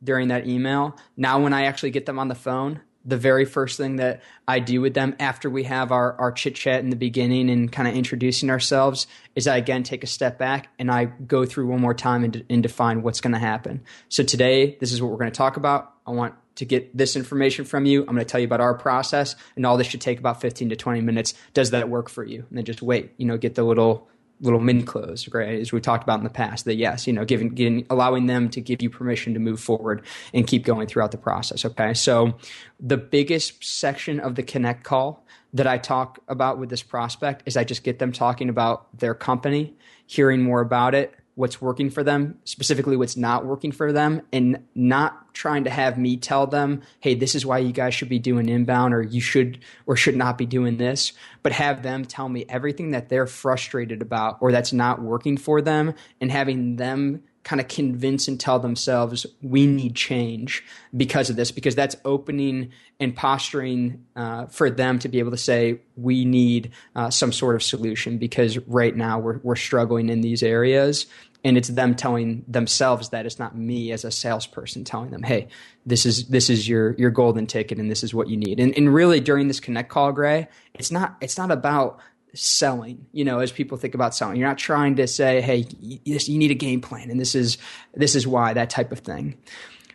during 0.03 0.27
that 0.27 0.45
email. 0.45 0.98
Now 1.15 1.39
when 1.39 1.53
I 1.53 1.65
actually 1.65 1.92
get 1.92 2.06
them 2.06 2.19
on 2.19 2.27
the 2.27 2.36
phone, 2.36 2.81
the 3.03 3.18
very 3.18 3.45
first 3.45 3.77
thing 3.77 3.95
that 3.98 4.21
I 4.48 4.59
do 4.59 4.81
with 4.81 4.94
them 4.94 5.15
after 5.19 5.50
we 5.50 5.63
have 5.63 5.92
our, 5.92 6.13
our 6.19 6.31
chit 6.31 6.56
chat 6.56 6.81
in 6.81 6.89
the 6.89 6.95
beginning 6.95 7.50
and 7.50 7.71
kind 7.71 7.88
of 7.88 7.95
introducing 7.95 8.50
ourselves 8.50 9.07
is 9.36 9.48
I 9.48 9.57
again 9.57 9.83
take 9.83 10.03
a 10.03 10.07
step 10.07 10.38
back 10.38 10.69
and 10.77 10.92
I 10.92 11.06
go 11.06 11.45
through 11.45 11.68
one 11.68 11.81
more 11.81 11.94
time 11.94 12.24
and, 12.24 12.45
and 12.50 12.62
define 12.62 13.01
what's 13.01 13.21
going 13.21 13.33
to 13.33 13.39
happen. 13.39 13.83
So 14.09 14.24
today, 14.24 14.77
this 14.80 14.92
is 14.92 15.01
what 15.01 15.12
we're 15.12 15.18
going 15.18 15.31
to 15.31 15.38
talk 15.38 15.57
about. 15.57 15.94
I 16.06 16.12
want 16.12 16.36
to 16.56 16.65
get 16.65 16.95
this 16.95 17.15
information 17.15 17.65
from 17.65 17.86
you. 17.86 18.01
I'm 18.01 18.07
going 18.07 18.19
to 18.19 18.25
tell 18.25 18.39
you 18.39 18.45
about 18.45 18.62
our 18.62 18.74
process, 18.74 19.36
and 19.56 19.65
all 19.65 19.77
this 19.77 19.88
should 19.88 20.01
take 20.01 20.19
about 20.19 20.42
15 20.42 20.69
to 20.69 20.75
20 20.75 21.01
minutes. 21.01 21.33
Does 21.53 21.71
that 21.71 21.89
work 21.89 22.09
for 22.09 22.24
you? 22.24 22.45
And 22.50 22.57
then 22.57 22.65
just 22.65 22.81
wait, 22.81 23.13
you 23.18 23.25
know, 23.25 23.38
get 23.38 23.56
the 23.56 23.63
little 23.63 24.09
little 24.41 24.59
mini 24.59 24.83
close, 24.83 25.27
right? 25.29 25.59
As 25.59 25.71
we 25.71 25.79
talked 25.79 26.03
about 26.03 26.17
in 26.17 26.23
the 26.23 26.29
past, 26.29 26.65
that 26.65 26.75
yes, 26.75 27.07
you 27.07 27.13
know, 27.13 27.23
giving, 27.23 27.49
giving, 27.49 27.85
allowing 27.89 28.25
them 28.25 28.49
to 28.49 28.61
give 28.61 28.81
you 28.81 28.89
permission 28.89 29.33
to 29.33 29.39
move 29.39 29.59
forward 29.59 30.03
and 30.33 30.45
keep 30.45 30.65
going 30.65 30.88
throughout 30.88 31.11
the 31.11 31.17
process. 31.17 31.63
Okay. 31.63 31.93
So 31.93 32.33
the 32.79 32.97
biggest 32.97 33.63
section 33.63 34.19
of 34.19 34.35
the 34.35 34.43
connect 34.43 34.83
call 34.83 35.25
that 35.53 35.67
I 35.67 35.77
talk 35.77 36.19
about 36.27 36.57
with 36.57 36.69
this 36.69 36.83
prospect 36.83 37.43
is 37.45 37.55
I 37.55 37.63
just 37.63 37.83
get 37.83 37.99
them 37.99 38.11
talking 38.11 38.49
about 38.49 38.97
their 38.97 39.13
company, 39.13 39.75
hearing 40.07 40.41
more 40.41 40.61
about 40.61 40.95
it, 40.95 41.13
what's 41.35 41.61
working 41.61 41.89
for 41.89 42.03
them, 42.03 42.37
specifically 42.43 42.97
what's 42.97 43.15
not 43.15 43.45
working 43.45 43.71
for 43.71 43.91
them, 43.91 44.21
and 44.33 44.63
not 44.75 45.33
trying 45.33 45.63
to 45.63 45.69
have 45.69 45.97
me 45.97 46.17
tell 46.17 46.45
them, 46.45 46.81
hey, 46.99 47.15
this 47.15 47.35
is 47.35 47.45
why 47.45 47.57
you 47.57 47.71
guys 47.71 47.93
should 47.93 48.09
be 48.09 48.19
doing 48.19 48.49
inbound 48.49 48.93
or 48.93 49.01
you 49.01 49.21
should 49.21 49.59
or 49.85 49.95
should 49.95 50.15
not 50.15 50.37
be 50.37 50.45
doing 50.45 50.77
this, 50.77 51.13
but 51.41 51.51
have 51.53 51.83
them 51.83 52.03
tell 52.03 52.27
me 52.27 52.45
everything 52.49 52.91
that 52.91 53.09
they're 53.09 53.27
frustrated 53.27 54.01
about 54.01 54.37
or 54.41 54.51
that's 54.51 54.73
not 54.73 55.01
working 55.01 55.37
for 55.37 55.61
them 55.61 55.93
and 56.19 56.31
having 56.31 56.75
them 56.75 57.23
kind 57.43 57.59
of 57.59 57.67
convince 57.67 58.27
and 58.27 58.39
tell 58.39 58.59
themselves 58.59 59.25
we 59.41 59.65
need 59.65 59.95
change 59.95 60.63
because 60.95 61.29
of 61.29 61.35
this 61.35 61.51
because 61.51 61.75
that's 61.75 61.95
opening 62.05 62.71
and 62.99 63.15
posturing 63.15 64.05
uh, 64.15 64.45
for 64.45 64.69
them 64.69 64.99
to 64.99 65.09
be 65.09 65.19
able 65.19 65.31
to 65.31 65.38
say 65.38 65.79
we 65.95 66.23
need 66.23 66.71
uh, 66.95 67.09
some 67.09 67.31
sort 67.31 67.55
of 67.55 67.63
solution 67.63 68.17
because 68.17 68.57
right 68.59 68.95
now 68.95 69.17
we're, 69.17 69.39
we're 69.39 69.55
struggling 69.55 70.09
in 70.09 70.21
these 70.21 70.43
areas 70.43 71.07
and 71.43 71.57
it's 71.57 71.69
them 71.69 71.95
telling 71.95 72.45
themselves 72.47 73.09
that 73.09 73.25
it's 73.25 73.39
not 73.39 73.57
me 73.57 73.91
as 73.91 74.05
a 74.05 74.11
salesperson 74.11 74.83
telling 74.83 75.09
them 75.09 75.23
hey 75.23 75.47
this 75.85 76.05
is 76.05 76.27
this 76.27 76.49
is 76.49 76.67
your 76.67 76.95
your 76.97 77.09
golden 77.09 77.47
ticket 77.47 77.79
and 77.79 77.89
this 77.89 78.03
is 78.03 78.13
what 78.13 78.29
you 78.29 78.38
need. 78.38 78.59
And, 78.59 78.77
and 78.77 78.93
really 78.93 79.19
during 79.19 79.47
this 79.47 79.59
connect 79.59 79.89
call 79.89 80.11
gray 80.11 80.47
it's 80.75 80.91
not 80.91 81.17
it's 81.21 81.38
not 81.38 81.51
about 81.51 81.99
selling 82.33 83.05
you 83.11 83.25
know 83.25 83.39
as 83.39 83.51
people 83.51 83.77
think 83.77 83.95
about 83.95 84.15
selling. 84.15 84.37
You're 84.37 84.47
not 84.47 84.57
trying 84.57 84.95
to 84.97 85.07
say 85.07 85.41
hey 85.41 85.65
you, 85.79 86.37
need 86.37 86.51
a 86.51 86.55
game 86.55 86.81
plan 86.81 87.09
and 87.09 87.19
this 87.19 87.35
is 87.35 87.57
this 87.93 88.15
is 88.15 88.25
why 88.25 88.53
that 88.53 88.69
type 88.69 88.91
of 88.91 88.99
thing. 88.99 89.37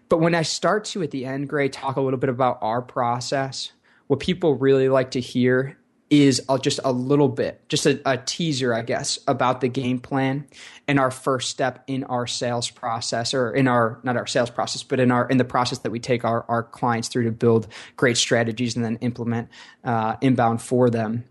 But 0.08 0.18
when 0.20 0.34
i 0.34 0.42
start 0.42 0.84
to 0.86 1.02
at 1.02 1.10
the 1.10 1.24
end 1.24 1.48
gray 1.48 1.68
talk 1.68 1.96
a 1.96 2.00
little 2.00 2.18
bit 2.18 2.30
about 2.30 2.58
our 2.62 2.82
process 2.82 3.72
what 4.06 4.20
people 4.20 4.54
really 4.54 4.88
like 4.88 5.12
to 5.12 5.20
hear 5.20 5.76
is 6.08 6.40
just 6.60 6.78
a 6.84 6.92
little 6.92 7.28
bit, 7.28 7.68
just 7.68 7.84
a, 7.84 8.00
a, 8.08 8.16
teaser, 8.16 8.72
I 8.72 8.82
guess, 8.82 9.18
about 9.26 9.60
the 9.60 9.68
game 9.68 9.98
plan 9.98 10.46
and 10.86 11.00
our 11.00 11.10
first 11.10 11.50
step 11.50 11.82
in 11.88 12.04
our 12.04 12.28
sales 12.28 12.70
process, 12.70 13.34
or 13.34 13.52
in 13.52 13.66
our 13.66 13.98
not 14.04 14.16
our 14.16 14.26
sales 14.26 14.50
process, 14.50 14.84
but 14.84 15.00
in 15.00 15.10
our 15.10 15.28
in 15.28 15.36
the 15.36 15.44
process 15.44 15.80
that 15.80 15.90
we 15.90 15.98
take 15.98 16.24
our 16.24 16.44
our 16.48 16.62
clients 16.62 17.08
through 17.08 17.24
to 17.24 17.32
build 17.32 17.66
great 17.96 18.16
strategies 18.16 18.76
and 18.76 18.84
then 18.84 18.96
implement 18.96 19.48
uh, 19.82 20.16
inbound 20.20 20.62
for 20.62 20.90
them 20.90 21.24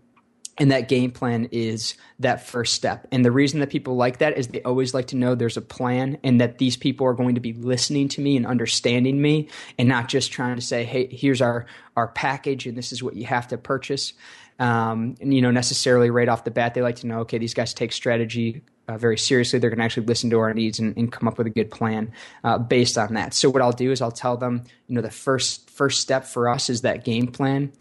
and 0.58 0.70
that 0.70 0.88
game 0.88 1.10
plan 1.10 1.48
is 1.52 1.94
that 2.18 2.46
first 2.46 2.74
step. 2.74 3.06
And 3.12 3.24
the 3.24 3.30
reason 3.30 3.60
that 3.60 3.70
people 3.70 3.96
like 3.96 4.18
that 4.18 4.38
is 4.38 4.48
they 4.48 4.62
always 4.62 4.94
like 4.94 5.08
to 5.08 5.16
know 5.16 5.34
there's 5.34 5.58
a 5.58 5.62
plan 5.62 6.18
and 6.22 6.40
that 6.40 6.58
these 6.58 6.76
people 6.76 7.06
are 7.06 7.14
going 7.14 7.34
to 7.34 7.40
be 7.40 7.52
listening 7.52 8.08
to 8.08 8.20
me 8.20 8.36
and 8.36 8.46
understanding 8.46 9.20
me 9.20 9.48
and 9.78 9.88
not 9.88 10.08
just 10.08 10.32
trying 10.32 10.56
to 10.56 10.62
say, 10.62 10.84
hey, 10.84 11.08
here's 11.08 11.42
our, 11.42 11.66
our 11.96 12.08
package 12.08 12.66
and 12.66 12.76
this 12.76 12.92
is 12.92 13.02
what 13.02 13.16
you 13.16 13.26
have 13.26 13.48
to 13.48 13.58
purchase. 13.58 14.14
Um, 14.58 15.16
and, 15.20 15.34
you 15.34 15.42
know, 15.42 15.50
necessarily 15.50 16.10
right 16.10 16.28
off 16.28 16.44
the 16.44 16.50
bat, 16.50 16.74
they 16.74 16.82
like 16.82 16.96
to 16.96 17.06
know, 17.06 17.20
okay, 17.20 17.38
these 17.38 17.54
guys 17.54 17.74
take 17.74 17.92
strategy 17.92 18.62
uh, 18.88 18.96
very 18.96 19.18
seriously. 19.18 19.58
They're 19.58 19.70
going 19.70 19.80
to 19.80 19.84
actually 19.84 20.06
listen 20.06 20.30
to 20.30 20.38
our 20.38 20.54
needs 20.54 20.78
and, 20.78 20.96
and 20.96 21.10
come 21.10 21.28
up 21.28 21.38
with 21.38 21.46
a 21.46 21.50
good 21.50 21.70
plan 21.70 22.12
uh, 22.44 22.58
based 22.58 22.96
on 22.96 23.14
that. 23.14 23.34
So 23.34 23.50
what 23.50 23.60
I'll 23.60 23.72
do 23.72 23.90
is 23.90 24.00
I'll 24.00 24.12
tell 24.12 24.36
them, 24.36 24.64
you 24.86 24.94
know, 24.94 25.02
the 25.02 25.10
first 25.10 25.68
first 25.70 26.00
step 26.00 26.24
for 26.24 26.48
us 26.48 26.70
is 26.70 26.82
that 26.82 27.04
game 27.04 27.26
plan, 27.26 27.72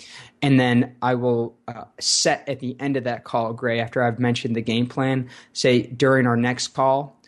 and 0.42 0.60
then 0.60 0.96
I 1.02 1.16
will 1.16 1.56
uh, 1.68 1.86
set 2.00 2.50
at 2.50 2.60
the 2.60 2.76
end 2.80 2.98
of 2.98 3.06
that 3.06 3.24
call, 3.24 3.54
Gray, 3.54 3.80
after 3.80 4.04
I've 4.04 4.20
mentioned 4.20 4.56
the 4.56 4.62
game 4.62 4.88
plan, 4.88 5.30
say 5.54 5.84
during 5.84 6.28
our 6.28 6.38
next 6.38 6.70
call. 6.70 7.22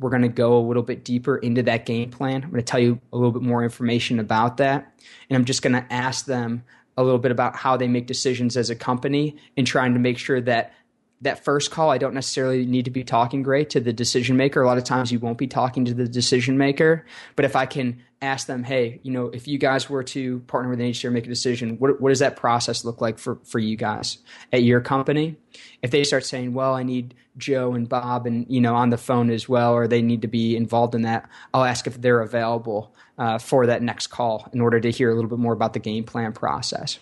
We're 0.00 0.10
going 0.10 0.22
to 0.22 0.28
go 0.28 0.58
a 0.58 0.64
little 0.66 0.82
bit 0.82 1.04
deeper 1.04 1.36
into 1.36 1.62
that 1.64 1.86
game 1.86 2.10
plan. 2.10 2.42
I'm 2.42 2.50
going 2.50 2.54
to 2.54 2.62
tell 2.62 2.80
you 2.80 3.00
a 3.12 3.16
little 3.16 3.30
bit 3.30 3.42
more 3.42 3.62
information 3.62 4.18
about 4.18 4.56
that. 4.56 4.92
And 5.30 5.36
I'm 5.36 5.44
just 5.44 5.62
going 5.62 5.74
to 5.74 5.86
ask 5.88 6.26
them 6.26 6.64
a 6.96 7.02
little 7.02 7.18
bit 7.18 7.32
about 7.32 7.56
how 7.56 7.76
they 7.76 7.88
make 7.88 8.06
decisions 8.06 8.56
as 8.56 8.70
a 8.70 8.76
company 8.76 9.36
and 9.56 9.66
trying 9.66 9.94
to 9.94 10.00
make 10.00 10.18
sure 10.18 10.40
that 10.40 10.72
that 11.20 11.44
first 11.44 11.70
call, 11.70 11.90
I 11.90 11.98
don't 11.98 12.14
necessarily 12.14 12.66
need 12.66 12.84
to 12.84 12.90
be 12.90 13.02
talking 13.02 13.42
Gray 13.42 13.64
to 13.66 13.80
the 13.80 13.92
decision 13.92 14.36
maker. 14.36 14.62
A 14.62 14.66
lot 14.66 14.78
of 14.78 14.84
times 14.84 15.10
you 15.10 15.18
won't 15.18 15.38
be 15.38 15.46
talking 15.46 15.84
to 15.86 15.94
the 15.94 16.06
decision 16.06 16.58
maker. 16.58 17.06
But 17.34 17.44
if 17.44 17.56
I 17.56 17.66
can 17.66 18.02
ask 18.24 18.46
them, 18.46 18.64
hey, 18.64 19.00
you 19.02 19.12
know, 19.12 19.26
if 19.26 19.46
you 19.46 19.58
guys 19.58 19.88
were 19.88 20.02
to 20.02 20.40
partner 20.40 20.70
with 20.70 20.80
an 20.80 20.86
agency 20.86 21.06
or 21.06 21.10
make 21.10 21.26
a 21.26 21.28
decision, 21.28 21.78
what, 21.78 22.00
what 22.00 22.08
does 22.08 22.18
that 22.18 22.36
process 22.36 22.84
look 22.84 23.00
like 23.00 23.18
for, 23.18 23.38
for 23.44 23.58
you 23.58 23.76
guys 23.76 24.18
at 24.52 24.62
your 24.62 24.80
company? 24.80 25.36
If 25.82 25.90
they 25.90 26.04
start 26.04 26.24
saying, 26.24 26.54
well, 26.54 26.74
I 26.74 26.82
need 26.82 27.14
Joe 27.36 27.74
and 27.74 27.88
Bob 27.88 28.26
and, 28.26 28.46
you 28.48 28.60
know, 28.60 28.74
on 28.74 28.90
the 28.90 28.98
phone 28.98 29.30
as 29.30 29.48
well, 29.48 29.72
or 29.74 29.86
they 29.86 30.02
need 30.02 30.22
to 30.22 30.28
be 30.28 30.56
involved 30.56 30.94
in 30.94 31.02
that, 31.02 31.28
I'll 31.52 31.64
ask 31.64 31.86
if 31.86 32.00
they're 32.00 32.20
available 32.20 32.94
uh, 33.18 33.38
for 33.38 33.66
that 33.66 33.82
next 33.82 34.08
call 34.08 34.48
in 34.52 34.60
order 34.60 34.80
to 34.80 34.90
hear 34.90 35.10
a 35.10 35.14
little 35.14 35.30
bit 35.30 35.38
more 35.38 35.52
about 35.52 35.72
the 35.72 35.78
game 35.80 36.04
plan 36.04 36.32
process. 36.32 36.98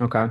Okay. 0.00 0.28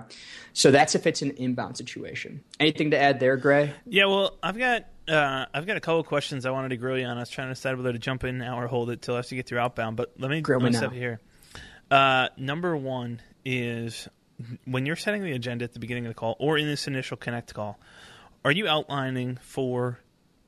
So 0.53 0.71
that's 0.71 0.95
if 0.95 1.07
it's 1.07 1.21
an 1.21 1.31
inbound 1.31 1.77
situation. 1.77 2.43
Anything 2.59 2.91
to 2.91 2.97
add 2.97 3.19
there, 3.19 3.37
Gray? 3.37 3.73
Yeah, 3.85 4.05
well, 4.05 4.37
I've 4.43 4.57
got 4.57 4.85
uh, 5.11 5.45
I've 5.53 5.67
got 5.67 5.77
a 5.77 5.81
couple 5.81 6.03
questions 6.03 6.45
I 6.45 6.51
wanted 6.51 6.69
to 6.69 6.77
grill 6.77 6.97
you 6.97 7.05
on. 7.05 7.17
I 7.17 7.19
was 7.19 7.29
trying 7.29 7.49
to 7.49 7.53
decide 7.53 7.75
whether 7.75 7.91
to 7.91 7.99
jump 7.99 8.23
in 8.23 8.37
now 8.37 8.59
or 8.59 8.67
hold 8.67 8.89
it 8.89 9.01
till 9.01 9.17
after 9.17 9.35
you 9.35 9.39
get 9.39 9.47
through 9.47 9.59
outbound. 9.59 9.97
But 9.97 10.13
let 10.17 10.31
me 10.31 10.41
grill 10.41 10.59
me 10.59 10.69
here. 10.93 11.19
Uh, 11.89 12.29
number 12.37 12.75
one 12.77 13.21
is 13.43 14.07
when 14.65 14.85
you're 14.85 14.95
setting 14.95 15.23
the 15.23 15.33
agenda 15.33 15.65
at 15.65 15.73
the 15.73 15.79
beginning 15.79 16.05
of 16.05 16.11
the 16.11 16.15
call 16.15 16.37
or 16.39 16.57
in 16.57 16.65
this 16.65 16.87
initial 16.87 17.17
connect 17.17 17.53
call, 17.53 17.77
are 18.45 18.51
you 18.51 18.67
outlining 18.67 19.37
for 19.41 19.99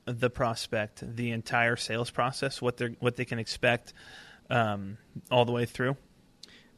the 0.06 0.30
prospect 0.30 1.02
the 1.16 1.30
entire 1.32 1.76
sales 1.76 2.10
process, 2.10 2.60
what 2.62 2.78
they 2.78 2.96
what 3.00 3.16
they 3.16 3.24
can 3.24 3.38
expect 3.38 3.92
um, 4.48 4.96
all 5.30 5.44
the 5.44 5.52
way 5.52 5.66
through? 5.66 5.96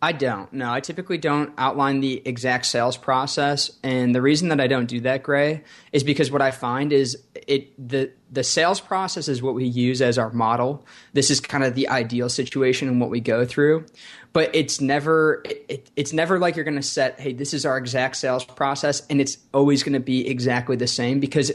I 0.02 0.12
don't. 0.12 0.52
No, 0.52 0.70
I 0.70 0.80
typically 0.80 1.16
don't 1.16 1.52
outline 1.56 2.00
the 2.00 2.20
exact 2.26 2.66
sales 2.66 2.98
process, 2.98 3.70
and 3.82 4.14
the 4.14 4.20
reason 4.20 4.50
that 4.50 4.60
I 4.60 4.66
don't 4.66 4.86
do 4.86 5.00
that, 5.00 5.22
Gray, 5.22 5.64
is 5.90 6.04
because 6.04 6.30
what 6.30 6.42
I 6.42 6.50
find 6.50 6.92
is 6.92 7.22
it 7.34 7.72
the 7.88 8.12
the 8.30 8.44
sales 8.44 8.78
process 8.78 9.28
is 9.28 9.42
what 9.42 9.54
we 9.54 9.64
use 9.64 10.02
as 10.02 10.18
our 10.18 10.30
model. 10.30 10.84
This 11.14 11.30
is 11.30 11.40
kind 11.40 11.64
of 11.64 11.74
the 11.74 11.88
ideal 11.88 12.28
situation 12.28 12.88
and 12.88 13.00
what 13.00 13.08
we 13.08 13.20
go 13.20 13.46
through, 13.46 13.86
but 14.34 14.54
it's 14.54 14.82
never 14.82 15.42
it, 15.44 15.90
it's 15.96 16.12
never 16.12 16.38
like 16.38 16.56
you're 16.56 16.64
going 16.64 16.76
to 16.76 16.82
set, 16.82 17.18
hey, 17.18 17.32
this 17.32 17.54
is 17.54 17.64
our 17.64 17.78
exact 17.78 18.16
sales 18.16 18.44
process, 18.44 19.02
and 19.08 19.18
it's 19.18 19.38
always 19.54 19.82
going 19.82 19.94
to 19.94 20.00
be 20.00 20.28
exactly 20.28 20.76
the 20.76 20.86
same 20.86 21.20
because 21.20 21.52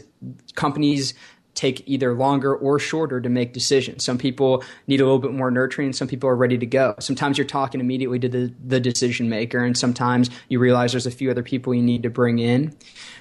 companies 0.55 1.13
take 1.53 1.83
either 1.85 2.13
longer 2.13 2.55
or 2.55 2.79
shorter 2.79 3.19
to 3.19 3.29
make 3.29 3.53
decisions. 3.53 4.03
Some 4.03 4.17
people 4.17 4.63
need 4.87 5.01
a 5.01 5.03
little 5.03 5.19
bit 5.19 5.33
more 5.33 5.51
nurturing, 5.51 5.93
some 5.93 6.07
people 6.07 6.29
are 6.29 6.35
ready 6.35 6.57
to 6.57 6.65
go. 6.65 6.95
Sometimes 6.99 7.37
you're 7.37 7.47
talking 7.47 7.81
immediately 7.81 8.19
to 8.19 8.29
the, 8.29 8.53
the 8.65 8.79
decision 8.79 9.29
maker, 9.29 9.63
and 9.63 9.77
sometimes 9.77 10.29
you 10.49 10.59
realize 10.59 10.91
there's 10.91 11.05
a 11.05 11.11
few 11.11 11.29
other 11.29 11.43
people 11.43 11.73
you 11.73 11.81
need 11.81 12.03
to 12.03 12.09
bring 12.09 12.39
in. 12.39 12.75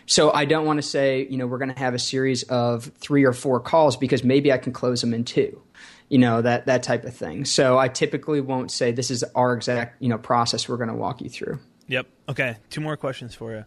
So 0.06 0.32
I 0.32 0.44
don't 0.44 0.66
want 0.66 0.78
to 0.78 0.82
say, 0.82 1.26
you 1.28 1.36
know, 1.36 1.46
we're 1.46 1.58
going 1.58 1.72
to 1.72 1.78
have 1.78 1.94
a 1.94 1.98
series 1.98 2.42
of 2.44 2.84
three 2.98 3.24
or 3.24 3.32
four 3.32 3.60
calls 3.60 3.96
because 3.96 4.24
maybe 4.24 4.52
I 4.52 4.58
can 4.58 4.72
close 4.72 5.00
them 5.00 5.14
in 5.14 5.24
two. 5.24 5.60
You 6.08 6.18
know, 6.18 6.42
that 6.42 6.66
that 6.66 6.82
type 6.82 7.04
of 7.04 7.14
thing. 7.14 7.44
So 7.44 7.78
I 7.78 7.86
typically 7.86 8.40
won't 8.40 8.72
say 8.72 8.90
this 8.90 9.12
is 9.12 9.22
our 9.36 9.52
exact, 9.52 10.02
you 10.02 10.08
know, 10.08 10.18
process 10.18 10.68
we're 10.68 10.76
going 10.76 10.88
to 10.88 10.94
walk 10.94 11.20
you 11.20 11.28
through. 11.28 11.60
Yep. 11.86 12.06
Okay. 12.28 12.56
Two 12.68 12.80
more 12.80 12.96
questions 12.96 13.34
for 13.34 13.52
you. 13.52 13.64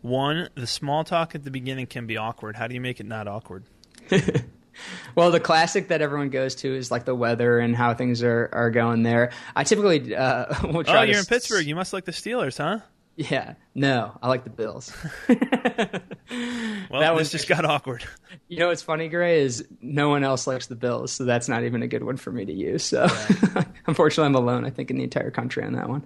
One, 0.00 0.48
the 0.54 0.66
small 0.66 1.04
talk 1.04 1.34
at 1.34 1.44
the 1.44 1.50
beginning 1.50 1.86
can 1.86 2.06
be 2.06 2.16
awkward. 2.16 2.56
How 2.56 2.66
do 2.66 2.74
you 2.74 2.80
make 2.80 2.98
it 2.98 3.06
not 3.06 3.28
awkward? 3.28 3.64
well, 5.14 5.30
the 5.30 5.40
classic 5.40 5.88
that 5.88 6.02
everyone 6.02 6.30
goes 6.30 6.54
to 6.56 6.74
is 6.74 6.90
like 6.90 7.04
the 7.04 7.14
weather 7.14 7.58
and 7.58 7.76
how 7.76 7.94
things 7.94 8.22
are, 8.22 8.48
are 8.52 8.70
going 8.70 9.02
there. 9.02 9.32
I 9.54 9.64
typically 9.64 10.14
uh, 10.14 10.46
will 10.72 10.84
try. 10.84 11.00
Oh, 11.00 11.02
you're 11.02 11.18
in 11.18 11.24
Pittsburgh. 11.24 11.66
You 11.66 11.76
must 11.76 11.92
like 11.92 12.04
the 12.04 12.12
Steelers, 12.12 12.58
huh? 12.58 12.80
Yeah, 13.16 13.54
no, 13.74 14.18
I 14.22 14.28
like 14.28 14.44
the 14.44 14.50
Bills. 14.50 14.92
well, 15.28 17.00
that 17.00 17.14
was 17.14 17.30
just 17.30 17.48
got 17.48 17.64
awkward. 17.64 18.04
You 18.48 18.58
know 18.58 18.68
what's 18.68 18.82
funny, 18.82 19.08
Gray, 19.08 19.40
is 19.40 19.66
no 19.80 20.10
one 20.10 20.24
else 20.24 20.46
likes 20.46 20.66
the 20.66 20.76
Bills, 20.76 21.12
so 21.12 21.24
that's 21.24 21.48
not 21.48 21.64
even 21.64 21.82
a 21.82 21.88
good 21.88 22.04
one 22.04 22.18
for 22.18 22.30
me 22.30 22.44
to 22.44 22.52
use. 22.52 22.84
So, 22.84 23.06
yeah. 23.06 23.64
unfortunately, 23.86 24.26
I'm 24.26 24.34
alone. 24.34 24.66
I 24.66 24.70
think 24.70 24.90
in 24.90 24.98
the 24.98 25.04
entire 25.04 25.30
country 25.30 25.64
on 25.64 25.72
that 25.72 25.88
one. 25.88 26.04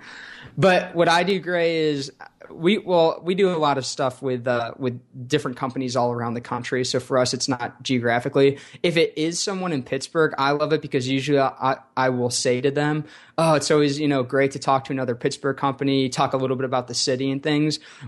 But 0.56 0.94
what 0.94 1.08
I 1.08 1.25
do, 1.25 1.40
Gray, 1.40 1.76
is 1.76 2.12
we 2.50 2.78
well 2.78 3.20
we 3.23 3.35
do 3.35 3.50
a 3.50 3.58
lot 3.58 3.78
of 3.78 3.87
stuff 3.87 4.23
with 4.23 4.46
uh, 4.46 4.73
with 4.78 5.00
different 5.28 5.56
companies 5.56 5.96
all 5.96 6.12
around 6.12 6.35
the 6.35 6.40
country. 6.40 6.85
So 6.85 7.00
for 7.00 7.18
us, 7.18 7.35
it's 7.35 7.49
not 7.49 7.82
geographically. 7.82 8.58
If 8.82 8.96
it 8.96 9.12
is 9.16 9.42
someone 9.42 9.73
in 9.73 9.82
Pittsburgh, 9.82 10.35
I 10.38 10.52
love 10.52 10.73
it 10.73 10.82
because 10.82 11.08
usually 11.08 11.38
I, 11.38 11.78
I 11.96 12.08
will 12.11 12.30
say 12.30 12.61
to 12.61 12.70
them, 12.70 13.04
"Oh, 13.37 13.54
it's 13.54 13.70
always 13.70 13.99
you 13.99 14.08
know 14.08 14.23
great 14.23 14.52
to 14.52 14.58
talk 14.58 14.85
to 14.85 14.92
another 14.92 15.14
Pittsburgh 15.14 15.56
company, 15.56 16.08
talk 16.08 16.32
a 16.32 16.37
little 16.37 16.56
bit 16.56 16.64
about 16.64 16.88
the 16.88 16.94
city 16.94 17.30
and 17.30 17.42
things." 17.42 17.55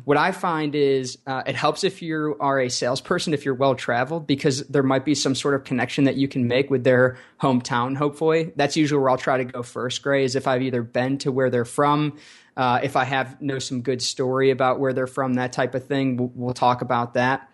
What 0.04 0.16
I 0.16 0.32
find 0.32 0.74
is 0.74 1.18
uh, 1.26 1.42
it 1.46 1.56
helps 1.56 1.84
if 1.84 2.02
you 2.02 2.36
are 2.40 2.60
a 2.60 2.68
salesperson 2.68 3.34
if 3.34 3.44
you're 3.44 3.54
well 3.54 3.74
traveled 3.74 4.26
because 4.26 4.66
there 4.68 4.82
might 4.82 5.04
be 5.04 5.14
some 5.14 5.34
sort 5.34 5.54
of 5.54 5.64
connection 5.64 6.04
that 6.04 6.16
you 6.16 6.28
can 6.28 6.46
make 6.46 6.70
with 6.70 6.84
their 6.84 7.18
hometown. 7.40 7.96
Hopefully, 7.96 8.52
that's 8.56 8.76
usually 8.76 9.00
where 9.00 9.10
I'll 9.10 9.18
try 9.18 9.38
to 9.38 9.44
go 9.44 9.62
first. 9.62 10.02
Gray 10.02 10.24
is 10.24 10.36
if 10.36 10.46
I've 10.46 10.62
either 10.62 10.82
been 10.82 11.18
to 11.18 11.32
where 11.32 11.50
they're 11.50 11.64
from 11.64 12.18
uh, 12.58 12.80
if 12.82 12.96
I 12.96 13.04
have 13.04 13.40
know 13.40 13.60
some 13.60 13.82
good 13.82 14.02
story 14.02 14.50
about 14.50 14.80
where 14.80 14.92
they're 14.92 15.06
from, 15.06 15.34
that 15.34 15.52
type 15.52 15.76
of 15.76 15.86
thing, 15.86 16.16
we'll, 16.16 16.32
we'll 16.34 16.54
talk 16.54 16.82
about 16.82 17.14
that. 17.14 17.48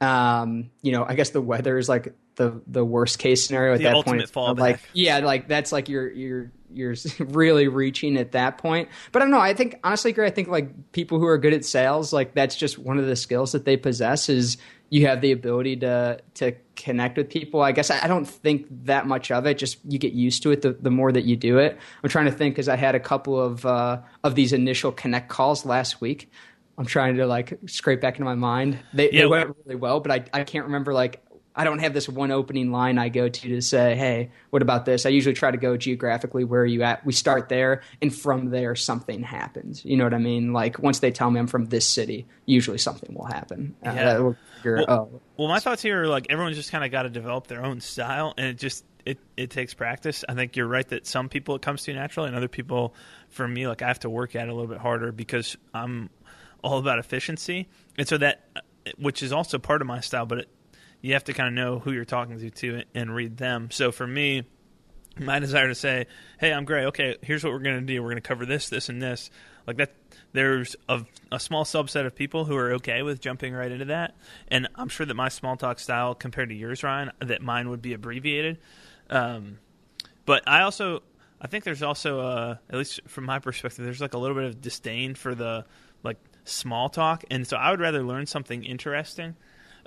Um, 0.00 0.70
you 0.80 0.92
know, 0.92 1.04
I 1.06 1.14
guess 1.14 1.30
the 1.30 1.42
weather 1.42 1.76
is 1.76 1.90
like 1.90 2.14
the 2.36 2.62
the 2.66 2.84
worst 2.84 3.18
case 3.18 3.46
scenario 3.46 3.74
at 3.74 3.78
the 3.78 3.84
that 3.84 4.04
point. 4.04 4.22
Fallback. 4.30 4.58
Like, 4.58 4.80
yeah, 4.92 5.18
like 5.18 5.48
that's 5.48 5.72
like 5.72 5.88
you're 5.88 6.10
you're 6.10 6.52
you're 6.72 6.94
really 7.18 7.68
reaching 7.68 8.16
at 8.16 8.32
that 8.32 8.58
point. 8.58 8.88
But 9.12 9.22
I 9.22 9.24
don't 9.24 9.32
know. 9.32 9.40
I 9.40 9.54
think 9.54 9.80
honestly, 9.82 10.12
Gray, 10.12 10.26
I 10.26 10.30
think 10.30 10.48
like 10.48 10.92
people 10.92 11.18
who 11.18 11.26
are 11.26 11.38
good 11.38 11.52
at 11.54 11.64
sales, 11.64 12.12
like 12.12 12.34
that's 12.34 12.56
just 12.56 12.78
one 12.78 12.98
of 12.98 13.06
the 13.06 13.16
skills 13.16 13.52
that 13.52 13.64
they 13.64 13.76
possess 13.76 14.28
is 14.28 14.58
you 14.88 15.06
have 15.06 15.20
the 15.20 15.32
ability 15.32 15.76
to 15.78 16.20
to 16.34 16.52
connect 16.76 17.16
with 17.16 17.28
people. 17.28 17.62
I 17.62 17.72
guess 17.72 17.90
I 17.90 18.06
don't 18.06 18.26
think 18.26 18.66
that 18.84 19.06
much 19.06 19.30
of 19.30 19.46
it. 19.46 19.58
Just 19.58 19.78
you 19.84 19.98
get 19.98 20.12
used 20.12 20.42
to 20.44 20.52
it 20.52 20.62
the, 20.62 20.72
the 20.72 20.90
more 20.90 21.10
that 21.10 21.24
you 21.24 21.36
do 21.36 21.58
it. 21.58 21.78
I'm 22.02 22.10
trying 22.10 22.26
to 22.26 22.32
think 22.32 22.54
because 22.54 22.68
I 22.68 22.76
had 22.76 22.94
a 22.94 23.00
couple 23.00 23.40
of 23.40 23.66
uh, 23.66 24.00
of 24.22 24.34
these 24.34 24.52
initial 24.52 24.92
connect 24.92 25.28
calls 25.28 25.64
last 25.64 26.00
week. 26.00 26.30
I'm 26.78 26.86
trying 26.86 27.16
to 27.16 27.26
like 27.26 27.58
scrape 27.66 28.02
back 28.02 28.14
into 28.14 28.26
my 28.26 28.34
mind. 28.34 28.78
They, 28.92 29.10
yeah. 29.10 29.22
they 29.22 29.26
went 29.26 29.56
really 29.64 29.76
well, 29.76 30.00
but 30.00 30.12
I, 30.12 30.40
I 30.40 30.44
can't 30.44 30.66
remember 30.66 30.92
like 30.92 31.22
I 31.56 31.64
don't 31.64 31.78
have 31.78 31.94
this 31.94 32.08
one 32.08 32.30
opening 32.30 32.70
line 32.70 32.98
I 32.98 33.08
go 33.08 33.28
to 33.28 33.48
to 33.48 33.62
say, 33.62 33.96
hey, 33.96 34.30
what 34.50 34.60
about 34.60 34.84
this? 34.84 35.06
I 35.06 35.08
usually 35.08 35.34
try 35.34 35.50
to 35.50 35.56
go 35.56 35.76
geographically 35.78 36.44
where 36.44 36.60
are 36.60 36.66
you 36.66 36.82
at. 36.82 37.04
We 37.06 37.14
start 37.14 37.48
there, 37.48 37.82
and 38.02 38.14
from 38.14 38.50
there, 38.50 38.76
something 38.76 39.22
happens. 39.22 39.82
You 39.84 39.96
know 39.96 40.04
what 40.04 40.12
I 40.12 40.18
mean? 40.18 40.52
Like 40.52 40.78
once 40.78 40.98
they 40.98 41.10
tell 41.10 41.30
me 41.30 41.40
I'm 41.40 41.46
from 41.46 41.66
this 41.66 41.86
city, 41.86 42.26
usually 42.44 42.78
something 42.78 43.14
will 43.14 43.24
happen. 43.24 43.74
Uh, 43.84 43.92
yeah. 43.94 44.10
Uh, 44.10 44.22
well, 44.22 44.36
oh. 44.88 45.20
well, 45.38 45.48
my 45.48 45.58
thoughts 45.58 45.80
here 45.80 46.02
are 46.02 46.08
like 46.08 46.26
everyone's 46.28 46.56
just 46.56 46.70
kind 46.70 46.84
of 46.84 46.90
got 46.90 47.04
to 47.04 47.10
develop 47.10 47.46
their 47.46 47.64
own 47.64 47.80
style, 47.80 48.34
and 48.36 48.48
it 48.48 48.58
just 48.58 48.84
it, 49.06 49.18
it 49.36 49.50
takes 49.50 49.72
practice. 49.72 50.24
I 50.28 50.34
think 50.34 50.56
you're 50.56 50.66
right 50.66 50.86
that 50.88 51.06
some 51.06 51.28
people 51.30 51.54
it 51.54 51.62
comes 51.62 51.84
to 51.84 51.94
naturally, 51.94 52.28
and 52.28 52.36
other 52.36 52.48
people, 52.48 52.94
for 53.30 53.48
me, 53.48 53.66
like 53.66 53.80
I 53.80 53.86
have 53.86 54.00
to 54.00 54.10
work 54.10 54.36
at 54.36 54.48
it 54.48 54.50
a 54.50 54.52
little 54.52 54.68
bit 54.68 54.78
harder 54.78 55.12
because 55.12 55.56
I'm 55.72 56.10
all 56.62 56.78
about 56.78 56.98
efficiency, 56.98 57.68
and 57.96 58.06
so 58.06 58.18
that, 58.18 58.46
which 58.98 59.22
is 59.22 59.32
also 59.32 59.58
part 59.58 59.80
of 59.80 59.86
my 59.86 60.00
style, 60.00 60.26
but 60.26 60.38
it, 60.40 60.48
you 61.06 61.12
have 61.12 61.22
to 61.22 61.32
kind 61.32 61.46
of 61.46 61.54
know 61.54 61.78
who 61.78 61.92
you're 61.92 62.04
talking 62.04 62.36
to 62.36 62.50
too 62.50 62.82
and 62.92 63.14
read 63.14 63.36
them. 63.36 63.70
So 63.70 63.92
for 63.92 64.04
me, 64.04 64.42
my 65.16 65.38
desire 65.38 65.68
to 65.68 65.74
say, 65.76 66.06
"Hey, 66.40 66.52
I'm 66.52 66.64
Gray. 66.64 66.86
Okay, 66.86 67.16
here's 67.22 67.44
what 67.44 67.52
we're 67.52 67.60
going 67.60 67.78
to 67.78 67.86
do. 67.86 68.02
We're 68.02 68.10
going 68.10 68.22
to 68.22 68.28
cover 68.28 68.44
this, 68.44 68.68
this, 68.68 68.88
and 68.88 69.00
this." 69.00 69.30
Like 69.68 69.76
that, 69.76 69.94
there's 70.32 70.74
a, 70.88 71.04
a, 71.30 71.38
small 71.38 71.64
subset 71.64 72.06
of 72.06 72.16
people 72.16 72.44
who 72.44 72.56
are 72.56 72.72
okay 72.74 73.02
with 73.02 73.20
jumping 73.20 73.54
right 73.54 73.70
into 73.70 73.84
that, 73.86 74.16
and 74.48 74.68
I'm 74.74 74.88
sure 74.88 75.06
that 75.06 75.14
my 75.14 75.28
small 75.28 75.56
talk 75.56 75.78
style 75.78 76.16
compared 76.16 76.48
to 76.48 76.56
yours, 76.56 76.82
Ryan, 76.82 77.12
that 77.20 77.40
mine 77.40 77.70
would 77.70 77.82
be 77.82 77.92
abbreviated. 77.92 78.58
Um, 79.08 79.58
but 80.24 80.42
I 80.48 80.62
also, 80.62 81.04
I 81.40 81.46
think 81.46 81.62
there's 81.62 81.82
also, 81.82 82.20
a, 82.20 82.60
at 82.68 82.76
least 82.76 83.00
from 83.06 83.26
my 83.26 83.38
perspective, 83.38 83.84
there's 83.84 84.00
like 84.00 84.14
a 84.14 84.18
little 84.18 84.36
bit 84.36 84.44
of 84.44 84.60
disdain 84.60 85.14
for 85.14 85.36
the 85.36 85.66
like 86.02 86.18
small 86.44 86.88
talk, 86.88 87.24
and 87.30 87.46
so 87.46 87.56
I 87.56 87.70
would 87.70 87.80
rather 87.80 88.02
learn 88.02 88.26
something 88.26 88.64
interesting 88.64 89.36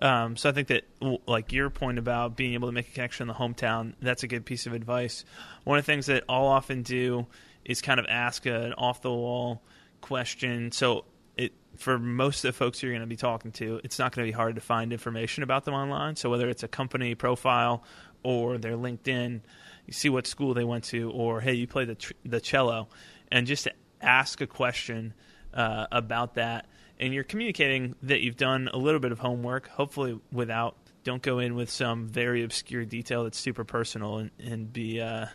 um, 0.02 0.38
so 0.38 0.50
I 0.50 0.54
think 0.54 0.70
that, 0.70 0.86
like 1.28 1.52
your 1.52 1.70
point 1.70 2.00
about 2.00 2.38
being 2.38 2.54
able 2.54 2.68
to 2.70 2.72
make 2.72 2.88
a 2.88 2.92
connection 2.92 3.26
in 3.26 3.28
the 3.28 3.34
hometown, 3.34 3.94
that's 4.02 4.24
a 4.24 4.28
good 4.28 4.46
piece 4.46 4.66
of 4.66 4.74
advice. 4.74 5.26
One 5.66 5.78
of 5.78 5.86
the 5.86 5.92
things 5.92 6.06
that 6.06 6.24
I'll 6.30 6.46
often 6.46 6.84
do 6.84 7.28
is 7.66 7.82
kind 7.82 8.00
of 8.00 8.06
ask 8.08 8.46
an 8.46 8.74
off 8.74 9.02
the 9.02 9.12
wall 9.12 9.62
question. 10.02 10.72
So 10.72 11.06
it 11.36 11.54
for 11.76 12.00
most 12.00 12.46
of 12.46 12.54
the 12.54 12.58
folks 12.58 12.82
you're 12.82 12.94
going 12.94 13.02
to 13.02 13.08
be 13.08 13.18
talking 13.18 13.52
to, 13.54 13.82
it's 13.84 14.00
not 14.00 14.16
going 14.16 14.26
to 14.26 14.32
be 14.32 14.36
hard 14.36 14.56
to 14.56 14.62
find 14.62 14.94
information 14.94 15.44
about 15.44 15.66
them 15.66 15.74
online. 15.74 16.16
So 16.16 16.30
whether 16.30 16.50
it's 16.50 16.64
a 16.64 16.68
company 16.68 17.14
profile 17.16 17.84
or 18.24 18.58
their 18.58 18.78
LinkedIn, 18.78 19.42
you 19.86 19.94
see 19.94 20.10
what 20.10 20.28
school 20.28 20.54
they 20.54 20.64
went 20.64 20.86
to, 20.86 21.12
or 21.12 21.42
hey, 21.42 21.54
you 21.54 21.68
play 21.68 21.86
the 21.86 21.96
tr- 21.96 22.14
the 22.24 22.40
cello, 22.40 22.88
and 23.32 23.46
just 23.46 23.68
ask 24.02 24.40
a 24.40 24.48
question 24.48 25.14
uh, 25.54 25.88
about 25.92 26.36
that 26.36 26.68
and 27.00 27.14
you're 27.14 27.24
communicating 27.24 27.96
that 28.04 28.22
you've 28.22 28.38
done 28.38 28.70
a 28.72 28.78
little 28.78 29.00
bit 29.00 29.12
of 29.12 29.20
homework, 29.20 29.68
hopefully 29.68 30.20
without 30.32 30.76
don't 31.04 31.22
go 31.22 31.40
in 31.40 31.56
with 31.56 31.70
some 31.70 32.08
very 32.08 32.44
obscure 32.44 32.86
detail 32.86 33.24
that's 33.24 33.38
super 33.38 33.64
personal 33.64 34.18
and, 34.18 34.32
and 34.40 34.74
be 34.74 35.02
uh, 35.02 35.28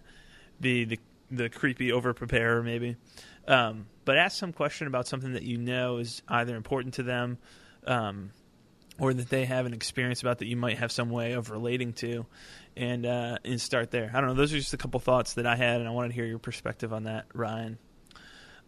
be 0.60 0.84
the 0.84 0.98
the 1.30 1.48
creepy 1.48 1.92
over 1.92 2.12
preparer 2.12 2.62
maybe. 2.62 2.96
Um, 3.48 3.86
but 4.04 4.16
ask 4.16 4.38
some 4.38 4.52
question 4.52 4.86
about 4.86 5.06
something 5.06 5.32
that 5.32 5.42
you 5.42 5.58
know 5.58 5.98
is 5.98 6.22
either 6.28 6.56
important 6.56 6.94
to 6.94 7.02
them 7.02 7.38
um, 7.86 8.30
or 8.98 9.12
that 9.12 9.28
they 9.28 9.44
have 9.46 9.66
an 9.66 9.74
experience 9.74 10.20
about 10.20 10.38
that 10.38 10.46
you 10.46 10.56
might 10.56 10.78
have 10.78 10.92
some 10.92 11.10
way 11.10 11.32
of 11.32 11.50
relating 11.50 11.92
to 11.94 12.26
and 12.76 13.06
uh, 13.06 13.38
and 13.44 13.60
start 13.60 13.90
there. 13.90 14.10
I 14.14 14.20
don't 14.20 14.28
know. 14.28 14.34
Those 14.34 14.52
are 14.52 14.58
just 14.58 14.74
a 14.74 14.78
couple 14.78 15.00
thoughts 15.00 15.34
that 15.34 15.46
I 15.46 15.56
had, 15.56 15.80
and 15.80 15.88
I 15.88 15.92
wanted 15.92 16.08
to 16.08 16.14
hear 16.14 16.26
your 16.26 16.38
perspective 16.38 16.92
on 16.92 17.04
that, 17.04 17.26
Ryan. 17.32 17.78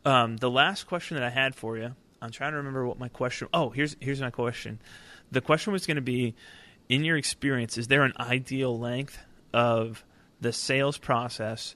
Um, 0.04 0.36
the 0.36 0.50
last 0.50 0.86
question 0.86 1.16
that 1.16 1.24
I 1.24 1.30
had 1.30 1.54
for 1.54 1.76
you 1.76 1.94
I'm 2.20 2.30
trying 2.30 2.52
to 2.52 2.58
remember 2.58 2.86
what 2.86 2.98
my 2.98 3.08
question. 3.08 3.48
Oh, 3.52 3.70
here's 3.70 3.96
here's 4.00 4.20
my 4.20 4.30
question. 4.30 4.80
The 5.30 5.40
question 5.40 5.72
was 5.72 5.86
going 5.86 5.96
to 5.96 6.02
be, 6.02 6.34
in 6.88 7.04
your 7.04 7.16
experience, 7.16 7.78
is 7.78 7.88
there 7.88 8.04
an 8.04 8.12
ideal 8.18 8.78
length 8.78 9.18
of 9.52 10.04
the 10.40 10.52
sales 10.52 10.98
process 10.98 11.74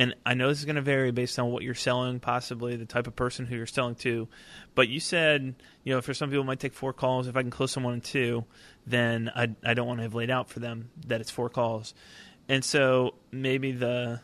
and 0.00 0.14
I 0.24 0.32
know 0.32 0.48
this 0.48 0.60
is 0.60 0.64
going 0.64 0.76
to 0.76 0.82
vary 0.82 1.10
based 1.10 1.38
on 1.38 1.50
what 1.50 1.62
you're 1.62 1.74
selling, 1.74 2.20
possibly 2.20 2.74
the 2.76 2.86
type 2.86 3.06
of 3.06 3.14
person 3.14 3.44
who 3.44 3.54
you're 3.54 3.66
selling 3.66 3.96
to. 3.96 4.28
But 4.74 4.88
you 4.88 4.98
said, 4.98 5.54
you 5.84 5.94
know, 5.94 6.00
for 6.00 6.14
some 6.14 6.30
people, 6.30 6.42
it 6.42 6.46
might 6.46 6.58
take 6.58 6.72
four 6.72 6.94
calls. 6.94 7.26
If 7.26 7.36
I 7.36 7.42
can 7.42 7.50
close 7.50 7.70
someone 7.70 7.92
in 7.92 8.00
two, 8.00 8.46
then 8.86 9.30
I, 9.36 9.48
I 9.62 9.74
don't 9.74 9.86
want 9.86 9.98
to 9.98 10.04
have 10.04 10.14
laid 10.14 10.30
out 10.30 10.48
for 10.48 10.58
them 10.60 10.90
that 11.06 11.20
it's 11.20 11.30
four 11.30 11.50
calls. 11.50 11.92
And 12.48 12.64
so 12.64 13.14
maybe 13.30 13.72
the 13.72 14.20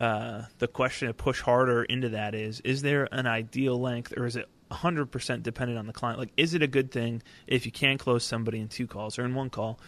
uh, 0.00 0.42
the 0.58 0.66
question 0.66 1.06
to 1.06 1.14
push 1.14 1.40
harder 1.40 1.84
into 1.84 2.08
that 2.08 2.34
is: 2.34 2.60
Is 2.60 2.82
there 2.82 3.08
an 3.12 3.28
ideal 3.28 3.80
length, 3.80 4.12
or 4.16 4.26
is 4.26 4.34
it 4.34 4.48
100% 4.70 5.42
dependent 5.42 5.78
on 5.78 5.86
the 5.86 5.92
client? 5.92 6.18
Like, 6.18 6.32
is 6.36 6.54
it 6.54 6.62
a 6.62 6.66
good 6.66 6.90
thing 6.90 7.22
if 7.46 7.66
you 7.66 7.72
can 7.72 7.98
close 7.98 8.24
somebody 8.24 8.60
in 8.60 8.68
two 8.68 8.86
calls 8.86 9.18
or 9.18 9.24
in 9.24 9.34
one 9.34 9.50
call? 9.50 9.78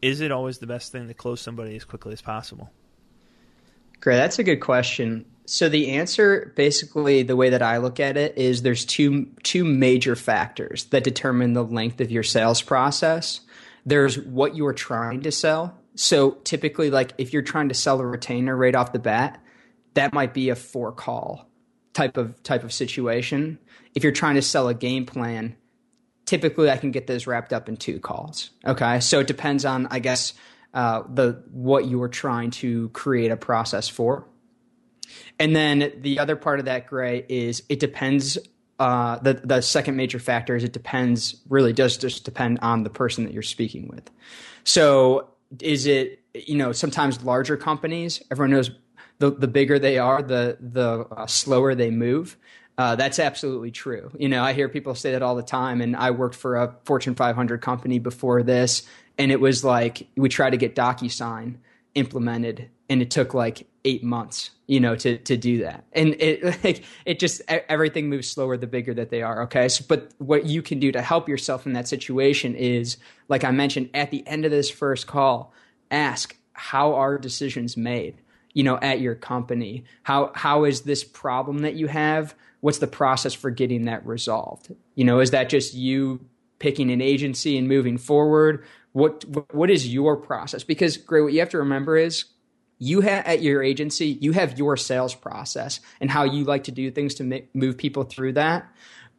Is 0.00 0.20
it 0.20 0.30
always 0.30 0.58
the 0.58 0.66
best 0.66 0.92
thing 0.92 1.08
to 1.08 1.14
close 1.14 1.40
somebody 1.40 1.76
as 1.76 1.84
quickly 1.84 2.12
as 2.12 2.22
possible? 2.22 2.70
Great, 4.00 4.16
that's 4.16 4.38
a 4.38 4.44
good 4.44 4.60
question. 4.60 5.24
So 5.46 5.68
the 5.68 5.92
answer, 5.92 6.52
basically, 6.56 7.22
the 7.22 7.34
way 7.34 7.50
that 7.50 7.62
I 7.62 7.78
look 7.78 7.98
at 7.98 8.16
it 8.16 8.36
is 8.38 8.62
there's 8.62 8.84
two 8.84 9.26
two 9.42 9.64
major 9.64 10.14
factors 10.14 10.84
that 10.86 11.04
determine 11.04 11.54
the 11.54 11.64
length 11.64 12.00
of 12.00 12.10
your 12.10 12.22
sales 12.22 12.62
process. 12.62 13.40
There's 13.84 14.18
what 14.18 14.54
you 14.54 14.66
are 14.66 14.74
trying 14.74 15.22
to 15.22 15.32
sell. 15.32 15.76
So 15.94 16.32
typically, 16.44 16.90
like 16.90 17.14
if 17.18 17.32
you're 17.32 17.42
trying 17.42 17.70
to 17.70 17.74
sell 17.74 17.98
a 17.98 18.06
retainer 18.06 18.56
right 18.56 18.74
off 18.74 18.92
the 18.92 18.98
bat, 18.98 19.42
that 19.94 20.12
might 20.12 20.34
be 20.34 20.50
a 20.50 20.54
four 20.54 20.92
call 20.92 21.47
type 21.98 22.16
of 22.16 22.40
type 22.44 22.62
of 22.62 22.72
situation. 22.72 23.58
If 23.94 24.04
you're 24.04 24.12
trying 24.12 24.36
to 24.36 24.42
sell 24.42 24.68
a 24.68 24.74
game 24.74 25.04
plan, 25.04 25.56
typically 26.26 26.70
I 26.70 26.76
can 26.76 26.92
get 26.92 27.08
those 27.08 27.26
wrapped 27.26 27.52
up 27.52 27.68
in 27.68 27.76
two 27.76 27.98
calls. 27.98 28.50
Okay, 28.64 29.00
so 29.00 29.18
it 29.18 29.26
depends 29.26 29.64
on, 29.64 29.88
I 29.90 29.98
guess 29.98 30.34
uh, 30.72 31.02
the 31.12 31.42
what 31.50 31.86
you 31.86 32.00
are 32.02 32.08
trying 32.08 32.52
to 32.62 32.90
create 32.90 33.32
a 33.32 33.36
process 33.36 33.88
for. 33.88 34.28
And 35.40 35.56
then 35.56 35.92
the 36.00 36.20
other 36.20 36.36
part 36.36 36.60
of 36.60 36.66
that 36.66 36.86
gray 36.86 37.26
is 37.28 37.64
it 37.68 37.80
depends. 37.80 38.38
Uh, 38.78 39.18
the 39.18 39.34
the 39.34 39.60
second 39.60 39.96
major 39.96 40.20
factor 40.20 40.54
is 40.54 40.62
it 40.62 40.72
depends. 40.72 41.42
Really, 41.48 41.72
does 41.72 41.96
just 41.96 42.24
depend 42.24 42.60
on 42.62 42.84
the 42.84 42.90
person 42.90 43.24
that 43.24 43.32
you're 43.32 43.42
speaking 43.42 43.88
with. 43.88 44.08
So, 44.62 45.30
is 45.60 45.86
it 45.86 46.22
you 46.32 46.56
know 46.56 46.70
sometimes 46.70 47.24
larger 47.24 47.56
companies? 47.56 48.22
Everyone 48.30 48.52
knows 48.52 48.70
the 49.18 49.30
the 49.30 49.48
bigger 49.48 49.78
they 49.78 49.98
are, 49.98 50.22
the 50.22 50.56
the 50.60 51.06
uh, 51.10 51.26
slower 51.26 51.74
they 51.74 51.90
move. 51.90 52.36
Uh, 52.76 52.94
that's 52.94 53.18
absolutely 53.18 53.72
true. 53.72 54.10
You 54.16 54.28
know, 54.28 54.44
I 54.44 54.52
hear 54.52 54.68
people 54.68 54.94
say 54.94 55.12
that 55.12 55.22
all 55.22 55.34
the 55.34 55.42
time, 55.42 55.80
and 55.80 55.96
I 55.96 56.12
worked 56.12 56.36
for 56.36 56.56
a 56.56 56.76
Fortune 56.84 57.16
500 57.16 57.60
company 57.60 57.98
before 57.98 58.44
this, 58.44 58.84
and 59.18 59.32
it 59.32 59.40
was 59.40 59.64
like 59.64 60.06
we 60.16 60.28
tried 60.28 60.50
to 60.50 60.56
get 60.56 60.76
DocuSign 60.76 61.56
implemented, 61.96 62.70
and 62.88 63.02
it 63.02 63.10
took 63.10 63.34
like 63.34 63.66
eight 63.84 64.04
months, 64.04 64.50
you 64.68 64.78
know, 64.78 64.94
to 64.94 65.18
to 65.18 65.36
do 65.36 65.64
that. 65.64 65.84
And 65.92 66.14
it 66.20 66.44
like 66.64 66.84
it 67.04 67.18
just 67.18 67.42
everything 67.48 68.08
moves 68.08 68.30
slower 68.30 68.56
the 68.56 68.68
bigger 68.68 68.94
that 68.94 69.10
they 69.10 69.22
are. 69.22 69.42
Okay, 69.42 69.68
so, 69.68 69.84
but 69.88 70.12
what 70.18 70.46
you 70.46 70.62
can 70.62 70.78
do 70.78 70.92
to 70.92 71.02
help 71.02 71.28
yourself 71.28 71.66
in 71.66 71.72
that 71.72 71.88
situation 71.88 72.54
is, 72.54 72.96
like 73.28 73.42
I 73.42 73.50
mentioned, 73.50 73.90
at 73.94 74.12
the 74.12 74.24
end 74.24 74.44
of 74.44 74.52
this 74.52 74.70
first 74.70 75.08
call, 75.08 75.52
ask 75.90 76.36
how 76.52 76.94
are 76.94 77.18
decisions 77.18 77.76
made 77.76 78.18
you 78.54 78.62
know 78.62 78.78
at 78.78 79.00
your 79.00 79.14
company 79.14 79.84
how 80.02 80.32
how 80.34 80.64
is 80.64 80.82
this 80.82 81.04
problem 81.04 81.60
that 81.60 81.74
you 81.74 81.86
have 81.86 82.34
what's 82.60 82.78
the 82.78 82.86
process 82.86 83.34
for 83.34 83.50
getting 83.50 83.84
that 83.84 84.04
resolved 84.06 84.74
you 84.94 85.04
know 85.04 85.20
is 85.20 85.30
that 85.30 85.48
just 85.48 85.74
you 85.74 86.20
picking 86.58 86.90
an 86.90 87.00
agency 87.00 87.56
and 87.56 87.68
moving 87.68 87.96
forward 87.96 88.64
what 88.92 89.24
what 89.54 89.70
is 89.70 89.86
your 89.86 90.16
process? 90.16 90.64
Because 90.64 90.96
Gray, 90.96 91.20
what 91.20 91.32
you 91.32 91.40
have 91.40 91.50
to 91.50 91.58
remember 91.58 91.96
is 91.96 92.24
you 92.78 93.00
have 93.00 93.24
at 93.26 93.42
your 93.42 93.62
agency 93.62 94.18
you 94.20 94.32
have 94.32 94.58
your 94.58 94.76
sales 94.76 95.14
process 95.14 95.80
and 96.00 96.10
how 96.10 96.24
you 96.24 96.44
like 96.44 96.64
to 96.64 96.72
do 96.72 96.90
things 96.90 97.14
to 97.14 97.24
make, 97.24 97.54
move 97.54 97.76
people 97.76 98.02
through 98.02 98.32
that. 98.32 98.68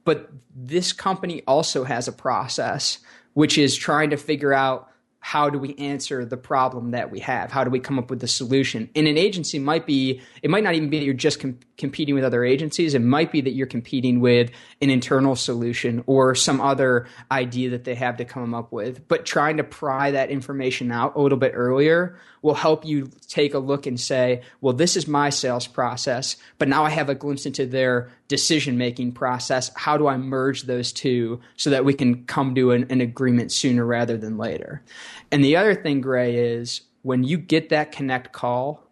But 0.04 0.30
this 0.56 0.92
company 0.92 1.44
also 1.48 1.84
has 1.84 2.08
a 2.08 2.12
process 2.12 3.00
which 3.34 3.58
is 3.58 3.78
trying 3.78 4.10
to 4.10 4.18
figure 4.18 4.54
out 4.54 4.89
how 5.20 5.50
do 5.50 5.60
we 5.60 5.76
answer 5.76 6.24
the 6.24 6.38
problem 6.38 6.92
that 6.92 7.12
we 7.12 7.20
have? 7.20 7.52
How 7.52 7.64
do 7.64 7.70
we 7.70 7.80
come 7.80 8.00
up 8.00 8.10
with 8.10 8.20
the 8.20 8.28
solution? 8.28 8.90
And 8.96 9.08
an 9.08 9.18
agency 9.18 9.60
might 9.60 9.86
be, 9.86 10.22
it 10.42 10.50
might 10.50 10.64
not 10.64 10.76
even 10.76 10.90
be 10.90 11.00
that 11.00 11.06
you're 11.06 11.14
just 11.14 11.40
competing 11.80 12.14
with 12.14 12.24
other 12.24 12.44
agencies. 12.44 12.94
It 12.94 13.02
might 13.02 13.32
be 13.32 13.42
that 13.42 13.54
you're 13.54 13.66
competing 13.66 14.20
with 14.20 14.52
an 14.82 14.92
internal 14.92 15.36
solution 15.36 16.04
or 16.06 16.36
some 16.36 16.62
other 16.62 17.08
idea 17.32 17.72
that 17.72 17.86
they 17.86 17.96
have 17.96 18.18
to 18.18 18.26
come 18.26 18.54
up 18.54 18.72
with. 18.72 19.08
But 19.08 19.26
trying 19.26 19.58
to 19.58 19.64
pry 19.64 20.12
that 20.12 20.30
information 20.30 20.92
out 20.92 21.16
a 21.16 21.22
little 21.22 21.38
bit 21.38 21.54
earlier 21.56 22.20
will 22.42 22.54
help 22.54 22.86
you 22.86 23.10
take 23.28 23.54
a 23.54 23.60
look 23.60 23.88
and 23.88 24.00
say, 24.00 24.44
well, 24.62 24.74
this 24.74 24.96
is 24.96 25.08
my 25.08 25.30
sales 25.30 25.68
process, 25.68 26.38
but 26.58 26.68
now 26.68 26.86
I 26.86 26.90
have 26.90 27.10
a 27.10 27.16
glimpse 27.16 27.46
into 27.46 27.66
their 27.66 28.12
decision 28.28 28.78
making 28.78 29.14
process. 29.14 29.72
How 29.76 29.98
do 29.98 30.08
I 30.08 30.18
merge 30.18 30.64
those 30.64 30.92
two 30.92 31.42
so 31.58 31.70
that 31.72 31.86
we 31.86 31.94
can 31.94 32.26
come 32.26 32.56
to 32.56 32.72
an, 32.72 32.86
an 32.90 33.02
agreement 33.02 33.52
sooner 33.52 33.86
rather 33.86 34.18
than 34.18 34.38
later? 34.38 34.84
And 35.32 35.44
the 35.44 35.56
other 35.56 35.76
thing, 35.76 36.02
Gray, 36.02 36.36
is 36.36 36.82
when 37.02 37.24
you 37.24 37.38
get 37.38 37.70
that 37.70 37.92
connect 37.92 38.34
call, 38.34 38.86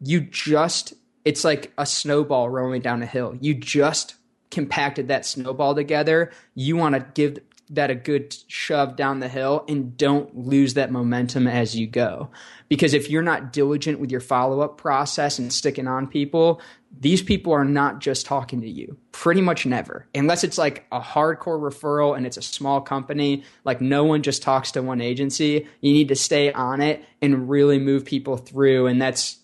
you 0.00 0.20
just, 0.20 0.94
it's 1.26 1.44
like 1.44 1.72
a 1.76 1.84
snowball 1.84 2.48
rolling 2.48 2.80
down 2.80 3.02
a 3.02 3.06
hill. 3.06 3.36
You 3.40 3.52
just 3.52 4.14
compacted 4.52 5.08
that 5.08 5.26
snowball 5.26 5.74
together. 5.74 6.30
You 6.54 6.76
want 6.76 6.94
to 6.94 7.04
give 7.14 7.40
that 7.70 7.90
a 7.90 7.96
good 7.96 8.32
shove 8.46 8.94
down 8.94 9.18
the 9.18 9.28
hill 9.28 9.64
and 9.68 9.96
don't 9.96 10.36
lose 10.36 10.74
that 10.74 10.92
momentum 10.92 11.48
as 11.48 11.74
you 11.74 11.88
go. 11.88 12.30
Because 12.68 12.94
if 12.94 13.10
you're 13.10 13.22
not 13.22 13.52
diligent 13.52 13.98
with 13.98 14.12
your 14.12 14.20
follow 14.20 14.60
up 14.60 14.78
process 14.78 15.40
and 15.40 15.52
sticking 15.52 15.88
on 15.88 16.06
people, 16.06 16.60
these 16.96 17.22
people 17.22 17.52
are 17.52 17.64
not 17.64 17.98
just 17.98 18.24
talking 18.24 18.60
to 18.60 18.70
you. 18.70 18.96
Pretty 19.10 19.40
much 19.40 19.66
never. 19.66 20.06
Unless 20.14 20.44
it's 20.44 20.58
like 20.58 20.86
a 20.92 21.00
hardcore 21.00 21.60
referral 21.60 22.16
and 22.16 22.24
it's 22.24 22.36
a 22.36 22.42
small 22.42 22.80
company, 22.80 23.42
like 23.64 23.80
no 23.80 24.04
one 24.04 24.22
just 24.22 24.42
talks 24.42 24.70
to 24.72 24.82
one 24.82 25.00
agency. 25.00 25.66
You 25.80 25.92
need 25.92 26.06
to 26.06 26.14
stay 26.14 26.52
on 26.52 26.80
it 26.80 27.04
and 27.20 27.50
really 27.50 27.80
move 27.80 28.04
people 28.04 28.36
through. 28.36 28.86
And 28.86 29.02
that's, 29.02 29.38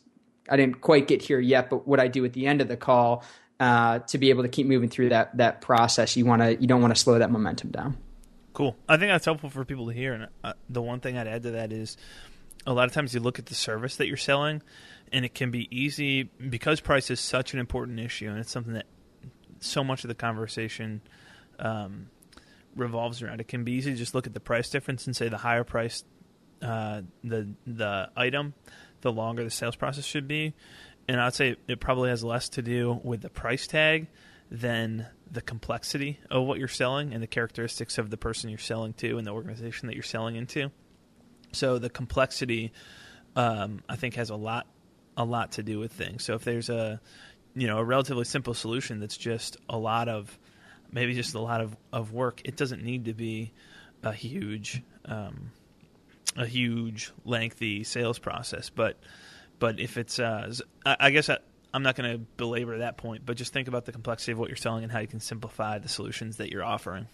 I 0.52 0.56
didn't 0.56 0.82
quite 0.82 1.08
get 1.08 1.22
here 1.22 1.40
yet, 1.40 1.70
but 1.70 1.88
what 1.88 1.98
I 1.98 2.08
do 2.08 2.26
at 2.26 2.34
the 2.34 2.46
end 2.46 2.60
of 2.60 2.68
the 2.68 2.76
call 2.76 3.24
uh, 3.58 4.00
to 4.00 4.18
be 4.18 4.28
able 4.28 4.42
to 4.42 4.50
keep 4.50 4.66
moving 4.66 4.90
through 4.90 5.08
that 5.08 5.34
that 5.38 5.62
process, 5.62 6.14
you 6.14 6.26
want 6.26 6.42
to 6.42 6.60
you 6.60 6.66
don't 6.66 6.82
want 6.82 6.94
to 6.94 7.00
slow 7.00 7.18
that 7.18 7.30
momentum 7.30 7.70
down. 7.70 7.96
Cool. 8.52 8.76
I 8.86 8.98
think 8.98 9.10
that's 9.10 9.24
helpful 9.24 9.48
for 9.48 9.64
people 9.64 9.86
to 9.86 9.94
hear. 9.94 10.12
And 10.12 10.28
uh, 10.44 10.52
the 10.68 10.82
one 10.82 11.00
thing 11.00 11.16
I'd 11.16 11.26
add 11.26 11.44
to 11.44 11.52
that 11.52 11.72
is 11.72 11.96
a 12.66 12.72
lot 12.74 12.84
of 12.84 12.92
times 12.92 13.14
you 13.14 13.20
look 13.20 13.38
at 13.38 13.46
the 13.46 13.54
service 13.54 13.96
that 13.96 14.08
you're 14.08 14.18
selling, 14.18 14.60
and 15.10 15.24
it 15.24 15.34
can 15.34 15.50
be 15.50 15.74
easy 15.74 16.24
because 16.24 16.80
price 16.80 17.10
is 17.10 17.18
such 17.18 17.54
an 17.54 17.58
important 17.58 17.98
issue, 17.98 18.28
and 18.28 18.38
it's 18.38 18.50
something 18.50 18.74
that 18.74 18.86
so 19.60 19.82
much 19.82 20.04
of 20.04 20.08
the 20.08 20.14
conversation 20.14 21.00
um, 21.58 22.10
revolves 22.76 23.22
around. 23.22 23.40
It 23.40 23.48
can 23.48 23.64
be 23.64 23.72
easy 23.72 23.92
to 23.92 23.96
just 23.96 24.14
look 24.14 24.26
at 24.26 24.34
the 24.34 24.40
price 24.40 24.68
difference 24.68 25.06
and 25.06 25.16
say 25.16 25.28
the 25.28 25.38
higher 25.38 25.64
price 25.64 26.04
uh, 26.62 27.02
the 27.24 27.48
the 27.66 28.10
item, 28.16 28.54
the 29.02 29.12
longer 29.12 29.44
the 29.44 29.50
sales 29.50 29.76
process 29.76 30.04
should 30.04 30.26
be. 30.26 30.54
And 31.08 31.20
I'd 31.20 31.34
say 31.34 31.56
it 31.68 31.80
probably 31.80 32.10
has 32.10 32.24
less 32.24 32.48
to 32.50 32.62
do 32.62 33.00
with 33.02 33.20
the 33.20 33.28
price 33.28 33.66
tag 33.66 34.06
than 34.50 35.06
the 35.30 35.40
complexity 35.40 36.20
of 36.30 36.46
what 36.46 36.58
you're 36.58 36.68
selling 36.68 37.12
and 37.12 37.22
the 37.22 37.26
characteristics 37.26 37.98
of 37.98 38.10
the 38.10 38.16
person 38.16 38.50
you're 38.50 38.58
selling 38.58 38.92
to 38.94 39.18
and 39.18 39.26
the 39.26 39.32
organization 39.32 39.88
that 39.88 39.94
you're 39.94 40.02
selling 40.02 40.36
into. 40.36 40.70
So 41.52 41.78
the 41.78 41.90
complexity, 41.90 42.72
um, 43.36 43.82
I 43.88 43.96
think, 43.96 44.14
has 44.14 44.30
a 44.30 44.36
lot 44.36 44.66
a 45.16 45.24
lot 45.24 45.52
to 45.52 45.62
do 45.62 45.78
with 45.78 45.92
things. 45.92 46.24
So 46.24 46.34
if 46.34 46.44
there's 46.44 46.70
a 46.70 47.00
you 47.54 47.66
know 47.66 47.78
a 47.78 47.84
relatively 47.84 48.24
simple 48.24 48.54
solution 48.54 49.00
that's 49.00 49.16
just 49.16 49.56
a 49.68 49.76
lot 49.76 50.08
of 50.08 50.38
maybe 50.90 51.14
just 51.14 51.34
a 51.34 51.40
lot 51.40 51.60
of, 51.60 51.76
of 51.92 52.12
work, 52.12 52.42
it 52.44 52.56
doesn't 52.56 52.82
need 52.82 53.06
to 53.06 53.14
be 53.14 53.52
a 54.02 54.12
huge 54.12 54.82
um, 55.06 55.50
a 56.36 56.46
huge 56.46 57.12
lengthy 57.24 57.84
sales 57.84 58.18
process. 58.18 58.70
But 58.70 58.98
but 59.58 59.78
if 59.80 59.96
it's 59.96 60.18
uh, 60.18 60.52
I 60.84 61.10
guess 61.10 61.28
I, 61.28 61.38
I'm 61.74 61.82
not 61.82 61.96
going 61.96 62.12
to 62.12 62.18
belabor 62.36 62.78
that 62.78 62.96
point, 62.96 63.24
but 63.24 63.36
just 63.36 63.52
think 63.52 63.68
about 63.68 63.84
the 63.84 63.92
complexity 63.92 64.32
of 64.32 64.38
what 64.38 64.48
you're 64.48 64.56
selling 64.56 64.82
and 64.82 64.92
how 64.92 65.00
you 65.00 65.06
can 65.06 65.20
simplify 65.20 65.78
the 65.78 65.88
solutions 65.88 66.36
that 66.38 66.50
you're 66.50 66.64
offering. 66.64 67.06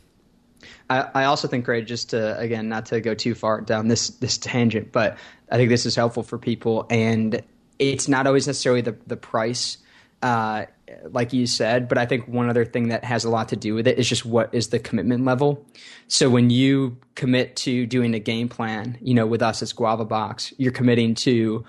I, 0.90 1.06
I 1.14 1.24
also 1.24 1.46
think, 1.46 1.64
Greg, 1.64 1.86
just 1.86 2.10
to 2.10 2.38
again 2.38 2.68
not 2.68 2.86
to 2.86 3.00
go 3.00 3.14
too 3.14 3.34
far 3.34 3.60
down 3.60 3.88
this 3.88 4.08
this 4.10 4.38
tangent, 4.38 4.92
but 4.92 5.16
I 5.50 5.56
think 5.56 5.70
this 5.70 5.86
is 5.86 5.94
helpful 5.94 6.22
for 6.22 6.38
people, 6.38 6.86
and 6.90 7.42
it's 7.78 8.08
not 8.08 8.26
always 8.26 8.46
necessarily 8.46 8.80
the 8.80 8.96
the 9.06 9.16
price, 9.16 9.78
uh, 10.22 10.66
like 11.10 11.32
you 11.32 11.46
said, 11.46 11.88
but 11.88 11.98
I 11.98 12.06
think 12.06 12.26
one 12.26 12.48
other 12.48 12.64
thing 12.64 12.88
that 12.88 13.04
has 13.04 13.24
a 13.24 13.30
lot 13.30 13.48
to 13.50 13.56
do 13.56 13.74
with 13.74 13.86
it 13.86 13.98
is 13.98 14.08
just 14.08 14.24
what 14.24 14.52
is 14.52 14.68
the 14.68 14.78
commitment 14.78 15.24
level. 15.24 15.64
So 16.08 16.28
when 16.30 16.50
you 16.50 16.98
commit 17.14 17.56
to 17.56 17.86
doing 17.86 18.14
a 18.14 18.18
game 18.18 18.48
plan, 18.48 18.98
you 19.00 19.14
know, 19.14 19.26
with 19.26 19.42
us 19.42 19.62
as 19.62 19.72
Guava 19.72 20.04
Box, 20.04 20.52
you're 20.58 20.72
committing 20.72 21.14
to 21.16 21.64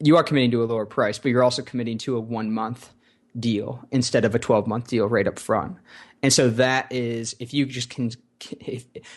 you 0.00 0.16
are 0.16 0.24
committing 0.24 0.50
to 0.50 0.62
a 0.62 0.66
lower 0.66 0.86
price, 0.86 1.18
but 1.18 1.30
you're 1.30 1.44
also 1.44 1.62
committing 1.62 1.98
to 1.98 2.16
a 2.16 2.20
one 2.20 2.52
month 2.52 2.90
deal 3.38 3.86
instead 3.90 4.24
of 4.24 4.34
a 4.34 4.38
12 4.38 4.66
month 4.66 4.88
deal 4.88 5.06
right 5.06 5.26
up 5.26 5.38
front. 5.38 5.76
And 6.22 6.32
so 6.32 6.50
that 6.50 6.90
is, 6.90 7.36
if 7.38 7.52
you 7.52 7.66
just 7.66 7.90
can 7.90 8.10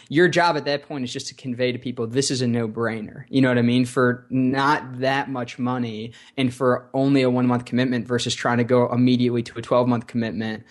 your 0.10 0.28
job 0.28 0.58
at 0.58 0.66
that 0.66 0.84
point 0.84 1.04
is 1.04 1.12
just 1.12 1.28
to 1.28 1.36
convey 1.36 1.72
to 1.72 1.80
people 1.80 2.08
this 2.08 2.32
is 2.32 2.42
a 2.42 2.48
no 2.48 2.68
brainer. 2.68 3.26
You 3.30 3.42
know 3.42 3.50
what 3.50 3.58
I 3.58 3.64
mean? 3.64 3.86
For 3.86 4.26
not 4.30 5.00
that 5.00 5.30
much 5.30 5.60
money 5.60 6.14
and 6.38 6.54
for 6.54 6.90
only 6.94 7.22
a 7.22 7.30
one 7.30 7.48
month 7.48 7.66
commitment 7.66 8.08
versus 8.08 8.36
trying 8.36 8.58
to 8.58 8.64
go 8.64 8.92
immediately 8.92 9.44
to 9.44 9.60
a 9.60 9.62
12 9.62 9.88
month 9.88 10.08
commitment, 10.08 10.64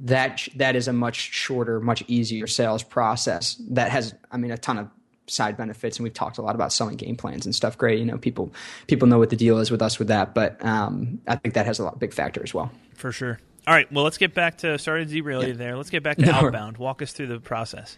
that 0.00 0.46
that 0.56 0.76
is 0.76 0.88
a 0.88 0.92
much 0.92 1.16
shorter, 1.16 1.80
much 1.80 2.02
easier 2.08 2.46
sales 2.46 2.82
process 2.82 3.56
that 3.70 3.90
has, 3.90 4.14
I 4.30 4.36
mean, 4.36 4.50
a 4.50 4.58
ton 4.58 4.78
of 4.78 4.88
side 5.28 5.56
benefits. 5.56 5.98
And 5.98 6.04
we've 6.04 6.14
talked 6.14 6.38
a 6.38 6.42
lot 6.42 6.54
about 6.54 6.72
selling 6.72 6.96
game 6.96 7.16
plans 7.16 7.46
and 7.46 7.54
stuff. 7.54 7.78
Great, 7.78 7.98
you 7.98 8.04
know, 8.04 8.18
people 8.18 8.52
people 8.86 9.08
know 9.08 9.18
what 9.18 9.30
the 9.30 9.36
deal 9.36 9.58
is 9.58 9.70
with 9.70 9.82
us 9.82 9.98
with 9.98 10.08
that, 10.08 10.34
but 10.34 10.62
um, 10.64 11.20
I 11.26 11.36
think 11.36 11.54
that 11.54 11.66
has 11.66 11.78
a 11.78 11.84
lot 11.84 11.98
big 11.98 12.12
factor 12.12 12.42
as 12.42 12.52
well. 12.52 12.70
For 12.94 13.12
sure. 13.12 13.38
All 13.66 13.74
right. 13.74 13.90
Well, 13.92 14.04
let's 14.04 14.18
get 14.18 14.34
back 14.34 14.58
to 14.58 14.78
sorry 14.78 15.06
to 15.06 15.12
derail 15.12 15.46
you 15.46 15.54
there. 15.54 15.76
Let's 15.76 15.90
get 15.90 16.02
back 16.02 16.16
to 16.18 16.26
no. 16.26 16.32
outbound. 16.32 16.78
Walk 16.78 17.02
us 17.02 17.12
through 17.12 17.28
the 17.28 17.40
process. 17.40 17.96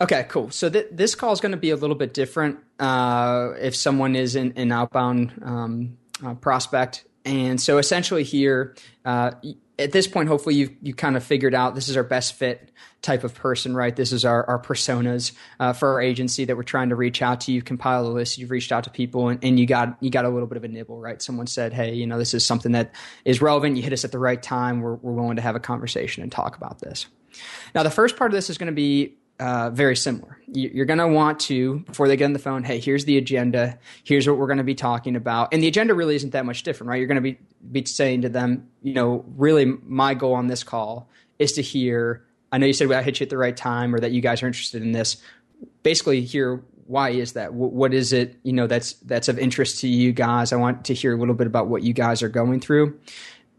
Okay, 0.00 0.26
cool. 0.28 0.50
So 0.50 0.68
th- 0.68 0.88
this 0.90 1.14
call 1.14 1.32
is 1.32 1.40
going 1.40 1.52
to 1.52 1.58
be 1.58 1.70
a 1.70 1.76
little 1.76 1.94
bit 1.94 2.12
different 2.12 2.58
uh, 2.80 3.52
if 3.60 3.76
someone 3.76 4.16
is 4.16 4.34
in 4.34 4.52
an 4.56 4.72
outbound 4.72 5.40
um, 5.42 5.96
uh, 6.24 6.34
prospect. 6.34 7.04
And 7.24 7.60
so 7.60 7.78
essentially 7.78 8.24
here, 8.24 8.74
uh, 9.04 9.32
at 9.78 9.92
this 9.92 10.06
point, 10.06 10.28
hopefully 10.28 10.54
you 10.54 10.76
you 10.82 10.94
kind 10.94 11.16
of 11.16 11.24
figured 11.24 11.54
out 11.54 11.74
this 11.74 11.88
is 11.88 11.96
our 11.96 12.04
best 12.04 12.34
fit 12.34 12.70
type 13.02 13.24
of 13.24 13.34
person, 13.34 13.74
right? 13.74 13.94
This 13.94 14.12
is 14.12 14.24
our, 14.24 14.44
our 14.46 14.58
personas 14.58 15.32
uh, 15.58 15.72
for 15.72 15.90
our 15.90 16.00
agency 16.00 16.44
that 16.44 16.56
we're 16.56 16.62
trying 16.62 16.90
to 16.90 16.96
reach 16.96 17.22
out 17.22 17.42
to. 17.42 17.52
You've 17.52 17.64
compiled 17.64 18.06
a 18.06 18.10
list, 18.10 18.38
you've 18.38 18.50
reached 18.50 18.72
out 18.72 18.84
to 18.84 18.90
people, 18.90 19.28
and, 19.28 19.42
and, 19.44 19.58
you 19.58 19.66
got 19.66 19.96
you 20.00 20.10
got 20.10 20.24
a 20.24 20.28
little 20.28 20.46
bit 20.46 20.56
of 20.56 20.64
a 20.64 20.68
nibble, 20.68 21.00
right? 21.00 21.20
Someone 21.20 21.46
said, 21.46 21.72
"Hey, 21.72 21.94
you 21.94 22.06
know, 22.06 22.18
this 22.18 22.34
is 22.34 22.46
something 22.46 22.72
that 22.72 22.94
is 23.24 23.42
relevant. 23.42 23.76
You 23.76 23.82
hit 23.82 23.92
us 23.92 24.04
at 24.04 24.12
the 24.12 24.18
right 24.18 24.42
time. 24.42 24.80
We're 24.80 24.94
we're 24.94 25.12
willing 25.12 25.36
to 25.36 25.42
have 25.42 25.56
a 25.56 25.60
conversation 25.60 26.22
and 26.22 26.30
talk 26.30 26.56
about 26.56 26.78
this." 26.78 27.06
Now, 27.74 27.82
the 27.82 27.90
first 27.90 28.16
part 28.16 28.30
of 28.30 28.34
this 28.36 28.50
is 28.50 28.58
going 28.58 28.68
to 28.68 28.72
be 28.72 29.16
uh, 29.40 29.70
very 29.70 29.96
similar. 29.96 30.38
You're 30.46 30.86
going 30.86 30.98
to 30.98 31.08
want 31.08 31.40
to, 31.40 31.80
before 31.80 32.06
they 32.06 32.16
get 32.16 32.26
on 32.26 32.32
the 32.32 32.38
phone, 32.38 32.62
hey, 32.62 32.78
here's 32.78 33.04
the 33.04 33.18
agenda. 33.18 33.78
Here's 34.04 34.28
what 34.28 34.38
we're 34.38 34.46
going 34.46 34.58
to 34.58 34.64
be 34.64 34.76
talking 34.76 35.16
about. 35.16 35.52
And 35.52 35.60
the 35.60 35.66
agenda 35.66 35.94
really 35.94 36.14
isn't 36.14 36.30
that 36.30 36.46
much 36.46 36.62
different, 36.62 36.90
right? 36.90 36.98
You're 36.98 37.08
going 37.08 37.16
to 37.16 37.20
be, 37.20 37.38
be 37.72 37.84
saying 37.84 38.22
to 38.22 38.28
them, 38.28 38.68
you 38.82 38.94
know, 38.94 39.24
really 39.36 39.64
my 39.64 40.14
goal 40.14 40.34
on 40.34 40.46
this 40.46 40.62
call 40.62 41.08
is 41.38 41.52
to 41.52 41.62
hear 41.62 42.24
I 42.54 42.58
know 42.58 42.66
you 42.66 42.72
said 42.72 42.92
I 42.92 43.02
hit 43.02 43.18
you 43.18 43.24
at 43.24 43.30
the 43.30 43.36
right 43.36 43.56
time 43.56 43.92
or 43.92 43.98
that 43.98 44.12
you 44.12 44.20
guys 44.20 44.40
are 44.40 44.46
interested 44.46 44.80
in 44.80 44.92
this. 44.92 45.16
Basically, 45.82 46.20
here, 46.20 46.62
why 46.86 47.10
is 47.10 47.32
that? 47.32 47.52
what 47.52 47.92
is 47.92 48.12
it, 48.12 48.36
you 48.44 48.52
know, 48.52 48.68
that's 48.68 48.92
that's 48.92 49.26
of 49.26 49.40
interest 49.40 49.80
to 49.80 49.88
you 49.88 50.12
guys? 50.12 50.52
I 50.52 50.56
want 50.56 50.84
to 50.84 50.94
hear 50.94 51.12
a 51.12 51.18
little 51.18 51.34
bit 51.34 51.48
about 51.48 51.66
what 51.66 51.82
you 51.82 51.92
guys 51.92 52.22
are 52.22 52.28
going 52.28 52.60
through. 52.60 52.96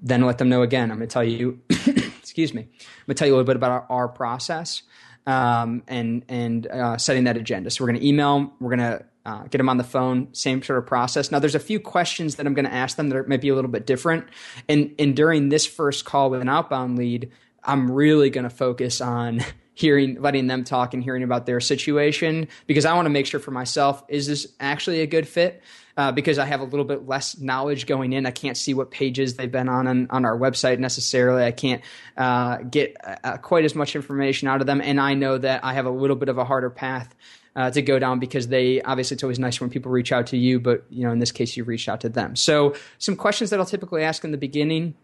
Then 0.01 0.21
let 0.21 0.37
them 0.37 0.47
know 0.47 0.61
again. 0.61 0.91
I'm 0.91 0.97
going 0.97 1.09
to 1.09 1.13
tell 1.13 1.25
you, 1.25 1.59
excuse 1.69 2.53
me, 2.53 2.61
I'm 2.61 2.67
going 3.05 3.09
to 3.09 3.13
tell 3.15 3.27
you 3.27 3.33
a 3.33 3.35
little 3.35 3.47
bit 3.47 3.57
about 3.57 3.71
our, 3.71 3.85
our 3.89 4.07
process 4.07 4.83
um, 5.27 5.83
and 5.87 6.23
and 6.29 6.67
uh, 6.67 6.97
setting 6.97 7.23
that 7.25 7.37
agenda. 7.37 7.69
So 7.69 7.83
we're 7.83 7.91
going 7.91 8.01
to 8.01 8.07
email, 8.07 8.53
we're 8.59 8.75
going 8.75 8.99
to 8.99 9.05
uh, 9.25 9.43
get 9.43 9.57
them 9.57 9.69
on 9.69 9.77
the 9.77 9.83
phone, 9.83 10.33
same 10.33 10.61
sort 10.61 10.77
of 10.77 10.85
process. 10.85 11.31
Now, 11.31 11.39
there's 11.39 11.55
a 11.55 11.59
few 11.59 11.79
questions 11.79 12.35
that 12.35 12.45
I'm 12.45 12.53
going 12.53 12.65
to 12.65 12.73
ask 12.73 12.95
them 12.95 13.09
that 13.09 13.17
are 13.17 13.23
maybe 13.23 13.49
a 13.49 13.55
little 13.55 13.71
bit 13.71 13.85
different. 13.85 14.27
And 14.69 14.93
and 14.99 15.15
during 15.15 15.49
this 15.49 15.65
first 15.65 16.05
call 16.05 16.29
with 16.29 16.41
an 16.41 16.49
outbound 16.49 16.97
lead, 16.97 17.31
I'm 17.63 17.89
really 17.89 18.29
going 18.29 18.43
to 18.43 18.49
focus 18.49 19.01
on 19.01 19.41
hearing, 19.75 20.21
letting 20.21 20.47
them 20.47 20.63
talk 20.63 20.93
and 20.93 21.03
hearing 21.03 21.21
about 21.21 21.45
their 21.45 21.59
situation 21.59 22.47
because 22.65 22.85
I 22.85 22.95
want 22.95 23.05
to 23.05 23.11
make 23.11 23.27
sure 23.27 23.39
for 23.39 23.51
myself, 23.51 24.03
is 24.07 24.25
this 24.25 24.47
actually 24.59 25.01
a 25.01 25.07
good 25.07 25.27
fit? 25.27 25.61
Uh, 25.97 26.11
because 26.11 26.39
I 26.39 26.45
have 26.45 26.59
a 26.59 26.65
little 26.65 26.83
bit 26.83 27.07
less 27.07 27.37
knowledge 27.39 27.85
going 27.85 28.11
in. 28.11 28.25
I 28.25 28.31
can't 28.31 28.57
see 28.57 28.73
what 28.73 28.91
pages 28.91 29.35
they've 29.35 29.49
been 29.49 29.69
on 29.69 29.87
on, 29.87 30.07
on 30.09 30.25
our 30.25 30.37
website 30.37 30.77
necessarily. 30.77 31.45
I 31.45 31.51
can't 31.51 31.81
uh, 32.17 32.57
get 32.57 32.97
uh, 33.23 33.37
quite 33.37 33.63
as 33.63 33.75
much 33.75 33.95
information 33.95 34.49
out 34.49 34.59
of 34.59 34.67
them. 34.67 34.81
And 34.81 34.99
I 34.99 35.13
know 35.13 35.37
that 35.37 35.63
I 35.63 35.73
have 35.73 35.85
a 35.85 35.89
little 35.89 36.17
bit 36.17 36.27
of 36.27 36.37
a 36.37 36.43
harder 36.43 36.69
path 36.69 37.15
uh, 37.55 37.71
to 37.71 37.81
go 37.81 37.97
down 37.97 38.19
because 38.19 38.49
they 38.49 38.81
obviously 38.81 39.15
it's 39.15 39.23
always 39.23 39.39
nice 39.39 39.61
when 39.61 39.69
people 39.69 39.89
reach 39.91 40.11
out 40.11 40.27
to 40.27 40.37
you, 40.37 40.59
but 40.59 40.83
you 40.89 41.03
know 41.03 41.11
in 41.11 41.19
this 41.19 41.31
case 41.31 41.55
you 41.55 41.63
reached 41.63 41.87
out 41.87 42.01
to 42.01 42.09
them. 42.09 42.35
So 42.35 42.75
some 42.97 43.15
questions 43.15 43.49
that 43.51 43.59
I'll 43.59 43.65
typically 43.65 44.03
ask 44.03 44.23
in 44.23 44.31
the 44.31 44.37
beginning 44.37 44.95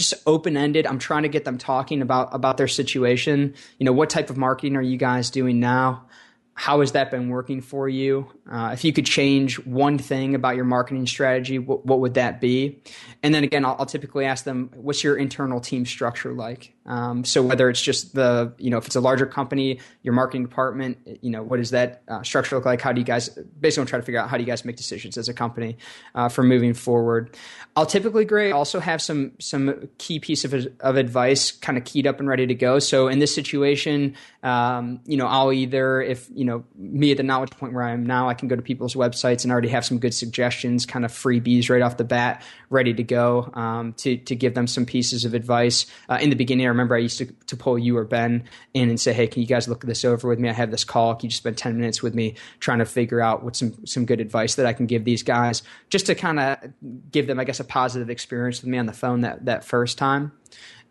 just 0.00 0.14
open 0.26 0.56
ended. 0.56 0.86
I'm 0.86 0.98
trying 0.98 1.22
to 1.22 1.28
get 1.28 1.44
them 1.44 1.58
talking 1.58 2.02
about 2.02 2.34
about 2.34 2.56
their 2.56 2.68
situation. 2.68 3.54
You 3.78 3.84
know, 3.84 3.92
what 3.92 4.10
type 4.10 4.30
of 4.30 4.36
marketing 4.36 4.76
are 4.76 4.82
you 4.82 4.96
guys 4.96 5.30
doing 5.30 5.60
now? 5.60 6.06
How 6.54 6.80
has 6.80 6.92
that 6.92 7.10
been 7.10 7.28
working 7.30 7.60
for 7.60 7.88
you? 7.88 8.26
Uh, 8.50 8.70
if 8.72 8.84
you 8.84 8.92
could 8.92 9.06
change 9.06 9.58
one 9.64 9.96
thing 9.96 10.34
about 10.34 10.56
your 10.56 10.66
marketing 10.66 11.06
strategy, 11.06 11.58
what, 11.58 11.86
what 11.86 12.00
would 12.00 12.14
that 12.14 12.38
be? 12.38 12.82
And 13.22 13.34
then 13.34 13.44
again, 13.44 13.64
I'll, 13.64 13.76
I'll, 13.78 13.86
typically 13.86 14.26
ask 14.26 14.44
them, 14.44 14.70
"What's 14.74 15.02
your 15.02 15.16
internal 15.16 15.60
team 15.60 15.86
structure 15.86 16.32
like?" 16.32 16.74
Um, 16.90 17.24
so 17.24 17.40
whether 17.40 17.70
it's 17.70 17.80
just 17.80 18.16
the, 18.16 18.52
you 18.58 18.68
know, 18.68 18.78
if 18.78 18.86
it's 18.86 18.96
a 18.96 19.00
larger 19.00 19.24
company, 19.24 19.78
your 20.02 20.12
marketing 20.12 20.42
department, 20.42 20.98
you 21.22 21.30
know, 21.30 21.40
what 21.40 21.58
does 21.58 21.70
that 21.70 22.02
uh, 22.08 22.24
structure 22.24 22.56
look 22.56 22.64
like? 22.64 22.80
How 22.80 22.90
do 22.90 23.00
you 23.00 23.04
guys 23.04 23.28
basically 23.60 23.88
try 23.88 24.00
to 24.00 24.04
figure 24.04 24.20
out 24.20 24.28
how 24.28 24.36
do 24.36 24.42
you 24.42 24.46
guys 24.46 24.64
make 24.64 24.76
decisions 24.76 25.16
as 25.16 25.28
a 25.28 25.34
company 25.34 25.78
uh, 26.16 26.28
for 26.28 26.42
moving 26.42 26.74
forward? 26.74 27.36
I'll 27.76 27.86
typically, 27.86 28.24
Gray, 28.24 28.50
also 28.50 28.80
have 28.80 29.00
some 29.00 29.32
some 29.38 29.88
key 29.98 30.18
piece 30.18 30.44
of, 30.44 30.52
of 30.80 30.96
advice 30.96 31.52
kind 31.52 31.78
of 31.78 31.84
keyed 31.84 32.08
up 32.08 32.18
and 32.18 32.28
ready 32.28 32.46
to 32.48 32.54
go. 32.54 32.80
So 32.80 33.06
in 33.06 33.20
this 33.20 33.32
situation, 33.32 34.16
um, 34.42 35.00
you 35.06 35.16
know, 35.16 35.28
I'll 35.28 35.52
either 35.52 36.02
if 36.02 36.28
you 36.34 36.44
know 36.44 36.64
me 36.74 37.12
at 37.12 37.18
the 37.18 37.22
knowledge 37.22 37.52
point 37.52 37.72
where 37.72 37.84
I 37.84 37.92
am 37.92 38.04
now, 38.04 38.28
I 38.28 38.34
can 38.34 38.48
go 38.48 38.56
to 38.56 38.62
people's 38.62 38.94
websites 38.94 39.44
and 39.44 39.52
already 39.52 39.68
have 39.68 39.84
some 39.84 40.00
good 40.00 40.12
suggestions, 40.12 40.86
kind 40.86 41.04
of 41.04 41.12
freebies 41.12 41.70
right 41.70 41.82
off 41.82 41.96
the 41.98 42.04
bat, 42.04 42.42
ready 42.68 42.92
to 42.94 43.04
go 43.04 43.48
um, 43.54 43.92
to 43.98 44.16
to 44.16 44.34
give 44.34 44.54
them 44.54 44.66
some 44.66 44.84
pieces 44.84 45.24
of 45.24 45.34
advice 45.34 45.86
uh, 46.08 46.18
in 46.20 46.30
the 46.30 46.36
beginning. 46.36 46.66
I 46.66 46.70
remember 46.80 46.94
I 46.94 46.98
used 46.98 47.18
to, 47.18 47.26
to 47.26 47.56
pull 47.56 47.78
you 47.78 47.96
or 47.96 48.04
Ben 48.04 48.44
in 48.74 48.88
and 48.88 49.00
say, 49.00 49.12
"Hey, 49.12 49.26
can 49.26 49.42
you 49.42 49.48
guys 49.48 49.68
look 49.68 49.84
this 49.84 50.04
over 50.04 50.28
with 50.28 50.38
me? 50.38 50.48
I 50.48 50.52
have 50.52 50.70
this 50.70 50.84
call. 50.84 51.14
Can 51.14 51.26
you 51.26 51.30
just 51.30 51.42
spend 51.42 51.56
ten 51.56 51.76
minutes 51.76 52.02
with 52.02 52.14
me 52.14 52.34
trying 52.58 52.78
to 52.78 52.84
figure 52.84 53.20
out 53.20 53.42
what 53.42 53.56
some 53.56 53.86
some 53.86 54.04
good 54.04 54.20
advice 54.20 54.54
that 54.56 54.66
I 54.66 54.72
can 54.72 54.86
give 54.86 55.04
these 55.04 55.22
guys, 55.22 55.62
just 55.88 56.06
to 56.06 56.14
kind 56.14 56.40
of 56.40 56.58
give 57.10 57.26
them, 57.26 57.38
I 57.38 57.44
guess, 57.44 57.60
a 57.60 57.64
positive 57.64 58.10
experience 58.10 58.62
with 58.62 58.70
me 58.70 58.78
on 58.78 58.86
the 58.86 58.92
phone 58.92 59.20
that 59.20 59.44
that 59.44 59.64
first 59.64 59.98
time." 59.98 60.32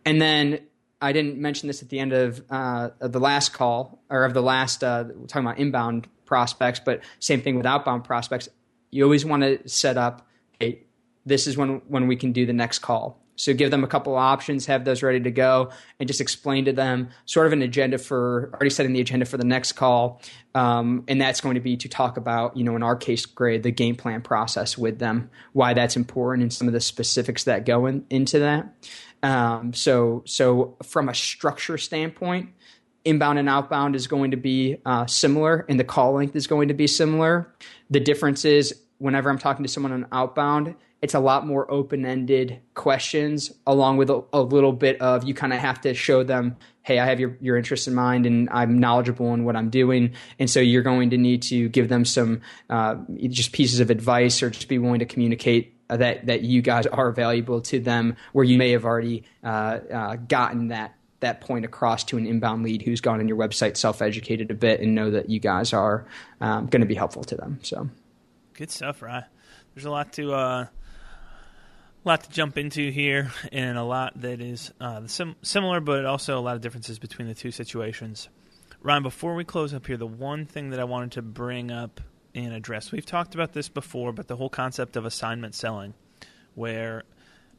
And 0.05 0.21
then 0.21 0.59
I 1.01 1.11
didn't 1.11 1.37
mention 1.37 1.67
this 1.67 1.81
at 1.81 1.89
the 1.89 1.99
end 1.99 2.13
of, 2.13 2.43
uh, 2.49 2.89
of 2.99 3.11
the 3.11 3.19
last 3.19 3.53
call 3.53 4.03
or 4.09 4.25
of 4.25 4.33
the 4.33 4.41
last 4.41 4.83
uh, 4.83 5.05
talking 5.27 5.47
about 5.47 5.57
inbound 5.57 6.07
prospects, 6.25 6.79
but 6.79 7.01
same 7.19 7.41
thing 7.41 7.55
with 7.55 7.65
outbound 7.65 8.03
prospects. 8.03 8.49
You 8.91 9.03
always 9.03 9.25
want 9.25 9.43
to 9.43 9.67
set 9.67 9.97
up, 9.97 10.27
hey, 10.59 10.83
this 11.25 11.47
is 11.47 11.57
when 11.57 11.81
when 11.87 12.07
we 12.07 12.15
can 12.15 12.31
do 12.31 12.45
the 12.45 12.53
next 12.53 12.79
call. 12.79 13.21
So 13.39 13.53
give 13.53 13.71
them 13.71 13.85
a 13.85 13.87
couple 13.87 14.15
options, 14.15 14.65
have 14.65 14.83
those 14.83 15.01
ready 15.01 15.21
to 15.21 15.31
go, 15.31 15.71
and 15.97 16.07
just 16.07 16.19
explain 16.19 16.65
to 16.65 16.73
them 16.73 17.09
sort 17.25 17.47
of 17.47 17.53
an 17.53 17.61
agenda 17.61 17.97
for 17.97 18.49
already 18.53 18.69
setting 18.69 18.91
the 18.91 18.99
agenda 18.99 19.25
for 19.25 19.37
the 19.37 19.45
next 19.45 19.73
call. 19.73 20.21
Um, 20.53 21.05
and 21.07 21.21
that's 21.21 21.39
going 21.39 21.55
to 21.55 21.61
be 21.61 21.77
to 21.77 21.87
talk 21.87 22.17
about, 22.17 22.57
you 22.57 22.65
know, 22.65 22.75
in 22.75 22.83
our 22.83 22.97
case, 22.97 23.25
Gray 23.25 23.57
the 23.57 23.71
game 23.71 23.95
plan 23.95 24.21
process 24.21 24.77
with 24.77 24.99
them, 24.99 25.29
why 25.53 25.73
that's 25.73 25.95
important, 25.95 26.43
and 26.43 26.51
some 26.51 26.67
of 26.67 26.73
the 26.73 26.81
specifics 26.81 27.45
that 27.45 27.65
go 27.65 27.85
in, 27.85 28.05
into 28.09 28.39
that. 28.39 28.89
Um, 29.23 29.73
so, 29.73 30.23
so 30.25 30.75
from 30.83 31.07
a 31.07 31.13
structure 31.13 31.77
standpoint, 31.77 32.49
inbound 33.05 33.39
and 33.39 33.47
outbound 33.47 33.95
is 33.95 34.07
going 34.07 34.31
to 34.31 34.37
be 34.37 34.81
uh, 34.85 35.05
similar, 35.05 35.65
and 35.69 35.79
the 35.79 35.85
call 35.85 36.13
length 36.13 36.35
is 36.35 36.47
going 36.47 36.67
to 36.67 36.73
be 36.73 36.87
similar. 36.87 37.53
The 37.89 38.01
difference 38.01 38.43
is 38.43 38.77
whenever 38.97 39.29
I'm 39.29 39.39
talking 39.39 39.63
to 39.63 39.69
someone 39.69 39.93
on 39.93 40.07
outbound, 40.11 40.75
it's 41.01 41.13
a 41.13 41.19
lot 41.19 41.47
more 41.47 41.69
open 41.71 42.05
ended 42.05 42.59
questions, 42.73 43.53
along 43.65 43.97
with 43.97 44.09
a, 44.09 44.23
a 44.33 44.41
little 44.41 44.73
bit 44.73 44.99
of 45.01 45.23
you 45.23 45.33
kind 45.33 45.53
of 45.53 45.59
have 45.59 45.79
to 45.81 45.93
show 45.93 46.23
them, 46.23 46.57
hey, 46.81 46.99
I 46.99 47.05
have 47.05 47.19
your, 47.19 47.37
your 47.39 47.57
interest 47.57 47.87
in 47.87 47.95
mind 47.95 48.25
and 48.25 48.49
I'm 48.51 48.79
knowledgeable 48.79 49.33
in 49.33 49.45
what 49.45 49.55
I'm 49.55 49.69
doing. 49.69 50.13
And 50.39 50.49
so 50.49 50.59
you're 50.59 50.83
going 50.83 51.11
to 51.11 51.17
need 51.17 51.43
to 51.43 51.69
give 51.69 51.87
them 51.87 52.03
some 52.03 52.41
uh, 52.69 52.95
just 53.29 53.53
pieces 53.53 53.79
of 53.79 53.89
advice 53.89 54.43
or 54.43 54.49
just 54.49 54.67
be 54.67 54.77
willing 54.77 54.99
to 54.99 55.05
communicate 55.05 55.75
that, 55.87 56.25
that 56.25 56.41
you 56.41 56.61
guys 56.61 56.85
are 56.85 57.11
valuable 57.11 57.61
to 57.61 57.79
them 57.79 58.15
where 58.33 58.45
you 58.45 58.57
may 58.57 58.71
have 58.71 58.85
already 58.85 59.23
uh, 59.43 59.79
uh, 59.91 60.15
gotten 60.15 60.67
that 60.69 60.95
that 61.21 61.41
point 61.41 61.65
across 61.65 62.05
to 62.05 62.17
an 62.17 62.25
inbound 62.25 62.63
lead 62.63 62.81
who's 62.81 63.01
gone 63.01 63.19
on 63.19 63.27
your 63.27 63.35
website, 63.35 63.75
self 63.75 64.01
educated 64.01 64.51
a 64.51 64.53
bit, 64.53 64.79
and 64.79 64.95
know 64.95 65.11
that 65.11 65.29
you 65.29 65.37
guys 65.37 65.73
are 65.73 66.05
um, 66.39 66.67
going 66.67 66.79
to 66.79 66.87
be 66.87 66.95
helpful 66.95 67.25
to 67.25 67.35
them. 67.35 67.59
So, 67.61 67.89
good 68.53 68.71
stuff, 68.71 69.01
Ryan. 69.01 69.25
There's 69.75 69.83
a 69.83 69.91
lot 69.91 70.13
to 70.13 70.31
uh, 70.33 70.67
lot 72.05 72.23
to 72.23 72.29
jump 72.29 72.57
into 72.57 72.91
here, 72.91 73.31
and 73.51 73.77
a 73.77 73.83
lot 73.83 74.19
that 74.21 74.41
is 74.41 74.71
uh, 74.79 75.05
sim- 75.07 75.35
similar, 75.41 75.79
but 75.79 76.05
also 76.05 76.37
a 76.37 76.41
lot 76.41 76.55
of 76.55 76.61
differences 76.61 76.99
between 76.99 77.27
the 77.27 77.33
two 77.33 77.51
situations. 77.51 78.29
Ryan, 78.81 79.03
before 79.03 79.35
we 79.35 79.43
close 79.43 79.73
up 79.73 79.87
here, 79.87 79.97
the 79.97 80.07
one 80.07 80.45
thing 80.45 80.69
that 80.69 80.79
I 80.79 80.85
wanted 80.85 81.11
to 81.13 81.21
bring 81.21 81.71
up 81.71 81.99
and 82.33 82.53
address, 82.53 82.91
we've 82.91 83.05
talked 83.05 83.35
about 83.35 83.53
this 83.53 83.67
before, 83.67 84.13
but 84.13 84.27
the 84.27 84.35
whole 84.35 84.49
concept 84.49 84.95
of 84.95 85.05
assignment 85.05 85.55
selling, 85.55 85.93
where 86.55 87.03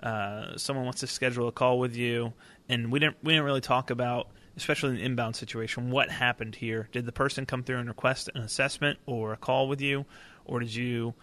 uh, 0.02 0.56
someone 0.56 0.84
wants 0.84 1.00
to 1.00 1.06
schedule 1.06 1.48
a 1.48 1.52
call 1.52 1.78
with 1.78 1.94
you, 1.94 2.32
and 2.68 2.90
we 2.90 2.98
didn't 2.98 3.16
we 3.22 3.34
didn't 3.34 3.44
really 3.44 3.60
talk 3.60 3.90
about, 3.90 4.28
especially 4.56 4.90
in 4.90 4.96
the 4.96 5.02
inbound 5.02 5.36
situation, 5.36 5.90
what 5.90 6.10
happened 6.10 6.54
here. 6.54 6.88
Did 6.92 7.04
the 7.04 7.12
person 7.12 7.44
come 7.44 7.62
through 7.62 7.78
and 7.78 7.88
request 7.88 8.30
an 8.34 8.40
assessment 8.40 8.98
or 9.04 9.34
a 9.34 9.36
call 9.36 9.68
with 9.68 9.82
you, 9.82 10.06
or 10.46 10.60
did 10.60 10.74
you 10.74 11.14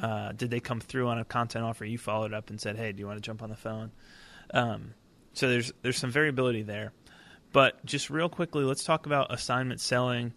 uh, 0.00 0.32
did 0.32 0.50
they 0.50 0.60
come 0.60 0.80
through 0.80 1.08
on 1.08 1.18
a 1.18 1.24
content 1.24 1.64
offer? 1.64 1.84
You 1.84 1.98
followed 1.98 2.32
up 2.32 2.50
and 2.50 2.60
said, 2.60 2.76
"Hey, 2.76 2.92
do 2.92 3.00
you 3.00 3.06
want 3.06 3.18
to 3.18 3.22
jump 3.22 3.42
on 3.42 3.50
the 3.50 3.56
phone?" 3.56 3.90
Um, 4.54 4.94
so 5.34 5.48
there's 5.48 5.72
there's 5.82 5.96
some 5.96 6.10
variability 6.10 6.62
there, 6.62 6.92
But 7.52 7.84
just 7.84 8.10
real 8.10 8.28
quickly, 8.28 8.64
let's 8.64 8.84
talk 8.84 9.06
about 9.06 9.32
assignment 9.32 9.80
selling 9.80 10.32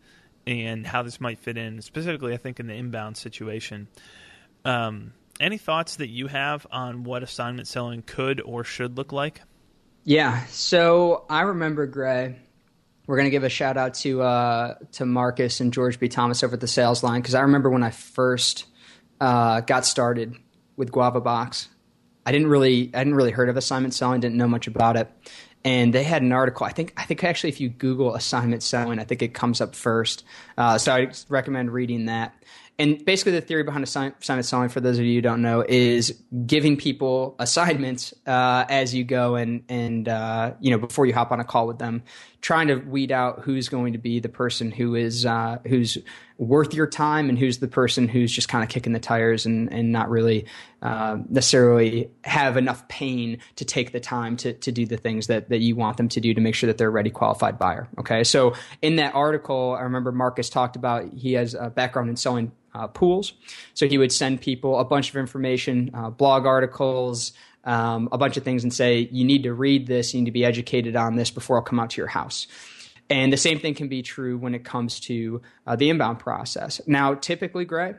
and 0.48 0.86
how 0.86 1.02
this 1.02 1.20
might 1.20 1.39
fit 1.39 1.58
in, 1.58 1.82
specifically, 1.82 2.34
I 2.34 2.38
think, 2.38 2.60
in 2.60 2.68
the 2.68 2.74
inbound 2.74 3.18
situation. 3.18 3.88
Um, 4.63 5.13
any 5.39 5.58
thoughts 5.58 5.98
that 5.98 6.10
you 6.10 6.28
have 6.28 6.65
on 6.72 7.04
what 7.04 7.24
assignment 7.24 7.68
selling 7.68 8.04
could 8.04 8.41
or 8.41 8.63
should 8.63 8.98
look 8.98 9.12
like? 9.12 9.41
Yeah. 10.04 10.46
So 10.48 11.26
I 11.30 11.41
remember 11.41 11.88
Gray. 11.88 12.38
We're 13.08 13.18
going 13.18 13.26
to 13.26 13.32
give 13.32 13.44
a 13.44 13.50
shout 13.50 13.78
out 13.78 13.96
to 13.96 14.22
uh, 14.22 14.76
to 14.94 15.06
Marcus 15.06 15.60
and 15.60 15.72
George 15.72 16.00
B. 16.00 16.08
Thomas 16.08 16.44
over 16.44 16.56
at 16.56 16.62
the 16.62 16.68
Sales 16.68 17.04
Lion 17.04 17.22
because 17.22 17.36
I 17.36 17.41
remember 17.41 17.70
when 17.70 17.84
I 17.84 17.91
first 17.91 18.65
uh, 19.26 19.62
got 19.62 19.88
started 19.88 20.36
with 20.78 20.92
Guava 20.92 21.20
Box. 21.20 21.68
I 22.28 22.32
didn't 22.32 22.48
really 22.48 22.92
I 22.94 23.00
didn't 23.00 23.16
really 23.16 23.32
heard 23.32 23.50
of 23.50 23.58
assignment 23.58 23.96
selling, 23.96 24.20
didn't 24.20 24.38
know 24.38 24.48
much 24.48 24.68
about 24.68 24.98
it. 24.98 25.10
And 25.64 25.92
they 25.92 26.04
had 26.04 26.22
an 26.22 26.32
article. 26.32 26.68
I 26.68 26.72
think 26.72 26.94
I 26.96 27.06
think 27.06 27.24
actually 27.24 27.50
if 27.50 27.60
you 27.60 27.70
Google 27.70 28.14
assignment 28.14 28.62
selling, 28.62 29.00
I 29.00 29.04
think 29.04 29.24
it 29.24 29.34
comes 29.34 29.62
up 29.62 29.74
first. 29.74 30.24
Uh, 30.60 30.78
so 30.78 30.94
I 30.94 31.12
recommend 31.28 31.74
reading 31.74 32.06
that. 32.06 32.36
And 32.78 33.04
basically, 33.06 33.32
the 33.32 33.42
theory 33.42 33.64
behind 33.64 33.86
assignment 33.86 34.46
selling, 34.46 34.68
for 34.68 34.82
those 34.82 35.00
of 35.00 35.06
you 35.06 35.16
who 35.16 35.22
don't 35.22 35.42
know, 35.42 35.64
is 35.68 36.22
giving 36.46 36.76
people 36.76 37.36
assignments 37.40 38.14
uh, 38.28 38.66
as 38.68 38.94
you 38.94 39.06
go 39.06 39.36
and 39.36 39.64
and 39.70 40.10
uh, 40.10 40.54
you 40.60 40.72
know 40.72 40.78
before 40.78 41.06
you 41.06 41.14
hop 41.14 41.32
on 41.32 41.40
a 41.40 41.46
call 41.46 41.68
with 41.68 41.80
them, 41.80 42.04
trying 42.42 42.68
to 42.68 42.76
weed 42.76 43.14
out 43.14 43.40
who's 43.44 43.70
going 43.70 43.94
to 43.94 44.00
be 44.00 44.20
the 44.20 44.28
person 44.28 44.72
who 44.72 44.94
is 44.96 45.26
uh, 45.26 45.60
who's 45.66 45.98
worth 46.38 46.74
your 46.74 46.88
time 46.88 47.30
and 47.30 47.39
who's 47.39 47.60
the 47.60 47.67
person 47.67 48.08
who's 48.08 48.32
just 48.32 48.50
kind 48.50 48.63
of 48.63 48.69
kicking 48.69 48.91
the 48.91 49.00
tires 49.00 49.45
and 49.45 49.71
and 49.71 49.91
not 49.91 50.10
really 50.10 50.45
uh, 50.82 51.17
necessarily 51.30 52.10
have 52.24 52.58
enough 52.58 52.88
pain 52.88 53.38
to 53.56 53.65
take 53.65 53.91
the 53.91 54.00
time 54.00 54.36
to 54.36 54.54
to 54.54 54.71
do 54.71 54.86
the 54.86 54.98
things 54.98 55.28
that 55.28 55.50
that 55.50 55.60
you 55.60 55.76
want 55.76 55.98
them 55.98 56.10
to 56.10 56.19
do 56.19 56.34
to 56.34 56.41
make 56.41 56.56
sure 56.56 56.67
that 56.67 56.78
they're 56.78 56.89
a 56.89 56.91
ready 56.91 57.10
qualified 57.10 57.58
buyer. 57.58 57.88
Okay, 58.00 58.24
so 58.24 58.54
in 58.82 58.98
that 58.98 59.15
article, 59.15 59.76
I 59.78 59.84
remember 59.84 60.12
Marcus 60.12 60.50
talked 60.50 60.76
about 60.76 61.13
he 61.13 61.34
has 61.34 61.54
a 61.54 61.69
background 61.69 62.10
in 62.10 62.15
selling 62.15 62.52
uh, 62.76 62.88
pools. 62.88 63.34
So 63.74 63.88
he 63.88 63.98
would 63.98 64.12
send 64.12 64.41
people 64.41 64.80
a 64.80 64.86
bunch 64.86 65.10
of 65.10 65.15
information, 65.15 65.91
uh, 65.93 66.10
blog 66.10 66.45
articles, 66.45 67.32
um, 67.63 68.10
a 68.12 68.17
bunch 68.17 68.38
of 68.38 68.43
things, 68.43 68.63
and 68.63 68.74
say, 68.74 69.08
you 69.12 69.26
need 69.26 69.43
to 69.43 69.54
read 69.54 69.88
this, 69.88 70.13
you 70.13 70.21
need 70.21 70.26
to 70.26 70.32
be 70.32 70.45
educated 70.45 70.95
on 70.95 71.15
this 71.15 71.32
before 71.32 71.58
I'll 71.58 71.63
come 71.63 71.80
out 71.80 71.91
to 71.91 72.02
your 72.02 72.08
house. 72.08 72.48
And 73.10 73.32
the 73.32 73.38
same 73.38 73.60
thing 73.60 73.76
can 73.76 73.88
be 73.88 74.02
true 74.02 74.38
when 74.38 74.56
it 74.56 74.63
comes 74.63 75.00
to 75.02 75.41
uh, 75.68 75.76
the 75.76 75.89
inbound 75.89 76.20
process. 76.20 76.82
Now, 76.88 77.13
typically, 77.13 77.65
Greg, 77.65 77.98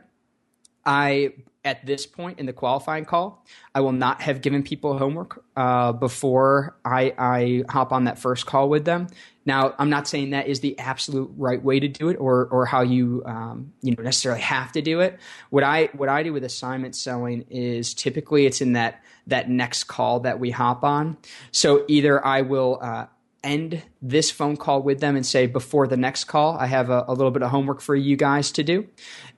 I 0.85 1.33
at 1.67 1.85
this 1.85 2.05
point 2.05 2.39
in 2.39 2.45
the 2.45 2.53
qualifying 2.53 3.03
call, 3.03 3.45
I 3.75 3.81
will 3.81 3.91
not 3.91 4.21
have 4.21 4.41
given 4.41 4.63
people 4.63 4.97
homework 4.97 5.43
uh, 5.57 5.91
before 5.91 6.77
I, 6.85 7.13
I, 7.17 7.63
hop 7.69 7.91
on 7.91 8.05
that 8.05 8.17
first 8.17 8.45
call 8.45 8.69
with 8.69 8.85
them. 8.85 9.07
Now, 9.45 9.75
I'm 9.77 9.89
not 9.89 10.07
saying 10.07 10.29
that 10.29 10.47
is 10.47 10.61
the 10.61 10.79
absolute 10.79 11.29
right 11.35 11.61
way 11.61 11.81
to 11.81 11.87
do 11.87 12.07
it, 12.09 12.15
or 12.15 12.47
or 12.47 12.65
how 12.65 12.81
you 12.81 13.23
um, 13.25 13.73
you 13.81 13.95
know 13.95 14.03
necessarily 14.03 14.41
have 14.41 14.71
to 14.73 14.81
do 14.81 15.01
it. 15.01 15.19
What 15.49 15.63
I 15.63 15.89
what 15.93 16.09
I 16.09 16.23
do 16.23 16.33
with 16.33 16.43
assignment 16.43 16.95
selling 16.95 17.45
is 17.49 17.93
typically 17.93 18.45
it's 18.45 18.61
in 18.61 18.73
that 18.73 19.03
that 19.27 19.49
next 19.49 19.85
call 19.85 20.21
that 20.21 20.39
we 20.39 20.51
hop 20.51 20.83
on. 20.83 21.17
So 21.51 21.85
either 21.87 22.25
I 22.25 22.41
will. 22.41 22.79
Uh, 22.81 23.05
end 23.47 23.81
this 24.01 24.29
phone 24.29 24.57
call 24.57 24.81
with 24.81 24.99
them 24.99 25.15
and 25.15 25.25
say 25.25 25.47
before 25.47 25.87
the 25.87 25.97
next 25.97 26.25
call 26.25 26.57
i 26.57 26.65
have 26.65 26.89
a, 26.89 27.05
a 27.07 27.13
little 27.13 27.31
bit 27.31 27.41
of 27.41 27.49
homework 27.49 27.81
for 27.81 27.95
you 27.95 28.15
guys 28.15 28.51
to 28.51 28.63
do 28.63 28.87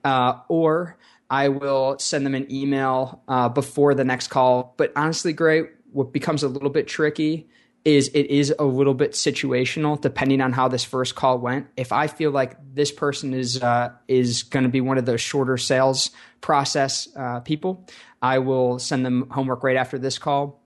uh, 0.04 0.34
or 0.48 0.96
I 1.30 1.48
will 1.48 1.96
send 2.00 2.26
them 2.26 2.34
an 2.34 2.52
email 2.52 3.22
uh, 3.28 3.48
before 3.48 3.94
the 3.94 4.04
next 4.04 4.28
call. 4.28 4.74
But 4.76 4.92
honestly, 4.96 5.32
Gray, 5.32 5.62
what 5.92 6.12
becomes 6.12 6.42
a 6.42 6.48
little 6.48 6.70
bit 6.70 6.88
tricky 6.88 7.48
is 7.84 8.08
it 8.08 8.26
is 8.26 8.52
a 8.58 8.64
little 8.64 8.92
bit 8.92 9.12
situational 9.12 9.98
depending 9.98 10.40
on 10.42 10.52
how 10.52 10.68
this 10.68 10.84
first 10.84 11.14
call 11.14 11.38
went. 11.38 11.68
If 11.76 11.92
I 11.92 12.08
feel 12.08 12.30
like 12.30 12.56
this 12.74 12.92
person 12.92 13.32
is 13.32 13.62
uh, 13.62 13.92
is 14.08 14.42
going 14.42 14.64
to 14.64 14.68
be 14.68 14.80
one 14.80 14.98
of 14.98 15.06
those 15.06 15.20
shorter 15.20 15.56
sales 15.56 16.10
process 16.40 17.08
uh, 17.16 17.40
people, 17.40 17.86
I 18.20 18.38
will 18.40 18.78
send 18.78 19.06
them 19.06 19.30
homework 19.30 19.62
right 19.62 19.76
after 19.76 19.98
this 19.98 20.18
call. 20.18 20.60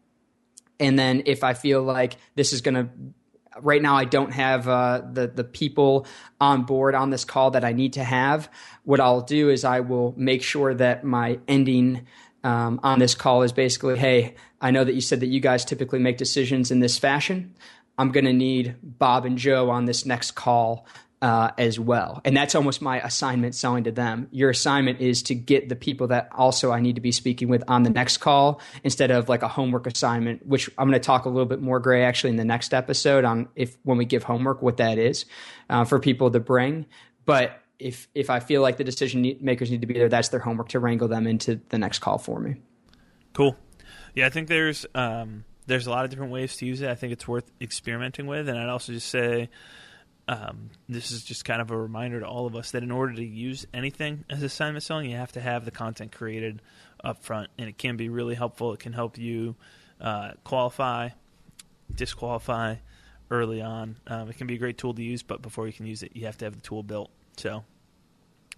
And 0.81 0.99
then 0.99 1.23
if 1.27 1.45
I 1.45 1.55
feel 1.55 1.83
like 1.83 2.17
this 2.35 2.53
is 2.53 2.63
going 2.63 2.75
to 2.75 2.89
right 3.61 3.81
now 3.81 3.97
I 3.97 4.05
don't 4.05 4.33
have 4.33 4.69
uh, 4.69 5.03
the 5.12 5.27
the 5.27 5.45
people 5.45 6.07
on 6.40 6.64
board 6.64 6.95
on 6.95 7.11
this 7.11 7.25
call 7.25 7.53
that 7.53 7.64
I 7.64 7.73
need 7.73 7.95
to 7.95 8.05
have. 8.05 8.51
What 8.85 9.01
I'll 9.01 9.21
do 9.21 9.51
is 9.51 9.64
I 9.64 9.81
will 9.81 10.14
make 10.17 10.43
sure 10.43 10.75
that 10.75 11.05
my 11.05 11.38
ending 11.49 12.07
um, 12.43 12.79
on 12.83 12.99
this 12.99 13.14
call 13.14 13.43
is 13.43 13.53
basically, 13.53 13.99
hey, 13.99 14.35
I 14.61 14.71
know 14.71 14.85
that 14.85 14.95
you 14.95 15.01
said 15.01 15.21
that 15.21 15.27
you 15.27 15.40
guys 15.40 15.64
typically 15.64 15.99
make 15.99 16.19
decisions 16.19 16.71
in 16.71 16.81
this 16.81 16.99
fashion. 16.99 17.55
I'm 17.97 18.11
going 18.11 18.25
to 18.25 18.33
need 18.33 18.77
Bob 18.83 19.25
and 19.25 19.38
Joe 19.38 19.71
on 19.71 19.85
this 19.85 20.05
next 20.05 20.33
call 20.33 20.87
uh, 21.25 21.53
as 21.57 21.81
well. 21.81 22.21
And 22.23 22.37
that's 22.37 22.55
almost 22.55 22.83
my 22.83 23.01
assignment 23.01 23.55
selling 23.55 23.85
to 23.85 23.91
them. 23.91 24.29
Your 24.31 24.51
assignment 24.51 25.01
is 25.01 25.23
to 25.23 25.35
get 25.35 25.71
the 25.71 25.75
people 25.75 26.09
that 26.09 26.29
also 26.33 26.71
I 26.71 26.81
need 26.81 26.97
to 26.97 27.01
be 27.01 27.13
speaking 27.13 27.49
with 27.49 27.65
on 27.67 27.83
the 27.83 27.89
next 27.89 28.19
call 28.19 28.61
instead 28.83 29.11
of 29.11 29.27
like 29.31 29.43
a 29.43 29.49
homework 29.49 29.87
assignment, 29.87 30.47
which 30.47 30.69
I'm 30.77 30.87
going 30.87 31.01
to 31.01 31.05
talk 31.05 31.25
a 31.25 31.31
little 31.31 31.47
bit 31.47 31.63
more, 31.63 31.81
Gray, 31.81 32.05
actually, 32.05 32.29
in 32.29 32.37
the 32.37 32.45
next 32.45 32.75
episode 32.75 33.25
on 33.25 33.49
if 33.57 33.75
when 33.85 33.97
we 33.97 34.05
give 34.05 34.23
homework, 34.23 34.61
what 34.61 34.77
that 34.77 34.99
is 34.99 35.25
uh, 35.71 35.87
for 35.87 35.99
people 35.99 36.31
to 36.31 36.41
bring. 36.41 36.85
But 37.25 37.59
if 37.79 38.07
if 38.15 38.29
I 38.29 38.41
feel 38.41 38.61
like 38.61 38.77
the 38.77 38.85
decision 38.85 39.39
makers 39.41 39.71
need 39.71 39.81
to 39.81 39.87
be 39.87 39.95
there, 39.95 40.11
that's 40.11 40.29
their 40.29 40.41
homework 40.41 40.69
to 40.71 40.79
wrangle 40.79 41.09
them 41.09 41.27
into 41.27 41.59
the 41.71 41.79
next 41.79 42.01
call 42.01 42.19
for 42.19 42.39
me. 42.39 42.57
Cool. 43.33 43.57
Yeah, 44.15 44.27
I 44.27 44.29
think 44.29 44.49
there's 44.49 44.85
um, 44.95 45.47
there's 45.67 45.87
a 45.87 45.91
lot 45.91 46.05
of 46.05 46.11
different 46.11 46.33
ways 46.33 46.59
to 46.59 46.67
use 46.67 46.83
it. 46.83 46.91
I 46.91 46.95
think 46.95 47.15
it's 47.15 47.27
worth 47.27 47.51
experimenting 47.63 48.27
with, 48.27 48.47
and 48.47 48.59
I'd 48.59 48.69
also 48.69 48.93
just 48.93 49.09
say 49.09 49.49
um, 50.27 50.71
this 50.89 51.11
is 51.11 51.23
just 51.23 51.45
kind 51.45 51.61
of 51.61 51.71
a 51.71 51.77
reminder 51.77 52.21
to 52.21 52.27
all 52.27 52.47
of 52.47 52.57
us 52.57 52.71
that 52.71 52.83
in 52.83 52.91
order 52.91 53.15
to 53.15 53.25
use 53.25 53.67
anything 53.75 54.25
as 54.31 54.43
assignment 54.43 54.83
selling, 54.83 55.11
you 55.11 55.17
have 55.17 55.33
to 55.33 55.41
have 55.41 55.65
the 55.65 55.71
content 55.71 56.13
created 56.13 56.63
up 57.03 57.23
front, 57.23 57.51
and 57.59 57.69
it 57.69 57.77
can 57.77 57.97
be 57.97 58.09
really 58.09 58.35
helpful. 58.35 58.73
It 58.73 58.81
can 58.81 58.95
help 58.95 59.19
you 59.19 59.55
uh, 60.01 60.33
qualify, 60.43 61.11
disqualify 61.95 62.77
early 63.31 63.61
on. 63.61 63.97
Um, 64.07 64.31
it 64.31 64.39
can 64.39 64.47
be 64.47 64.55
a 64.55 64.59
great 64.59 64.79
tool 64.79 64.95
to 64.95 65.03
use, 65.03 65.23
but 65.23 65.43
before 65.43 65.67
you 65.67 65.73
can 65.73 65.87
use 65.87 66.03
it, 66.03 66.13
you 66.15 66.25
have 66.27 66.39
to 66.39 66.47
have 66.47 66.55
the 66.55 66.63
tool 66.63 66.83
built. 66.83 67.11
So 67.37 67.65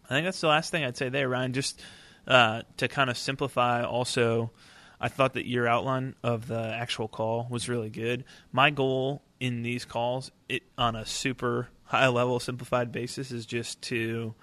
I 0.05 0.09
think 0.09 0.25
that's 0.25 0.41
the 0.41 0.49
last 0.49 0.71
thing 0.71 0.85
I'd 0.85 0.97
say 0.97 1.09
there, 1.09 1.29
Ryan. 1.29 1.53
Just 1.53 1.83
uh, 2.29 2.63
to 2.77 2.87
kind 2.87 3.11
of 3.11 3.19
simplify, 3.19 3.83
also. 3.83 4.53
I 4.99 5.09
thought 5.09 5.35
that 5.35 5.47
your 5.47 5.69
outline 5.69 6.15
of 6.23 6.49
the 6.49 6.59
actual 6.59 7.07
call 7.07 7.47
was 7.51 7.69
really 7.69 7.91
good. 7.91 8.25
My 8.51 8.71
goal 8.71 9.21
in 9.41 9.63
these 9.63 9.85
calls, 9.85 10.31
it 10.49 10.63
on 10.79 10.97
a 10.97 11.07
super 11.07 11.69
high 11.85 12.09
level 12.09 12.41
simplified 12.41 12.93
basis, 12.93 13.31
is 13.31 13.47
just 13.47 13.81
to 13.83 14.35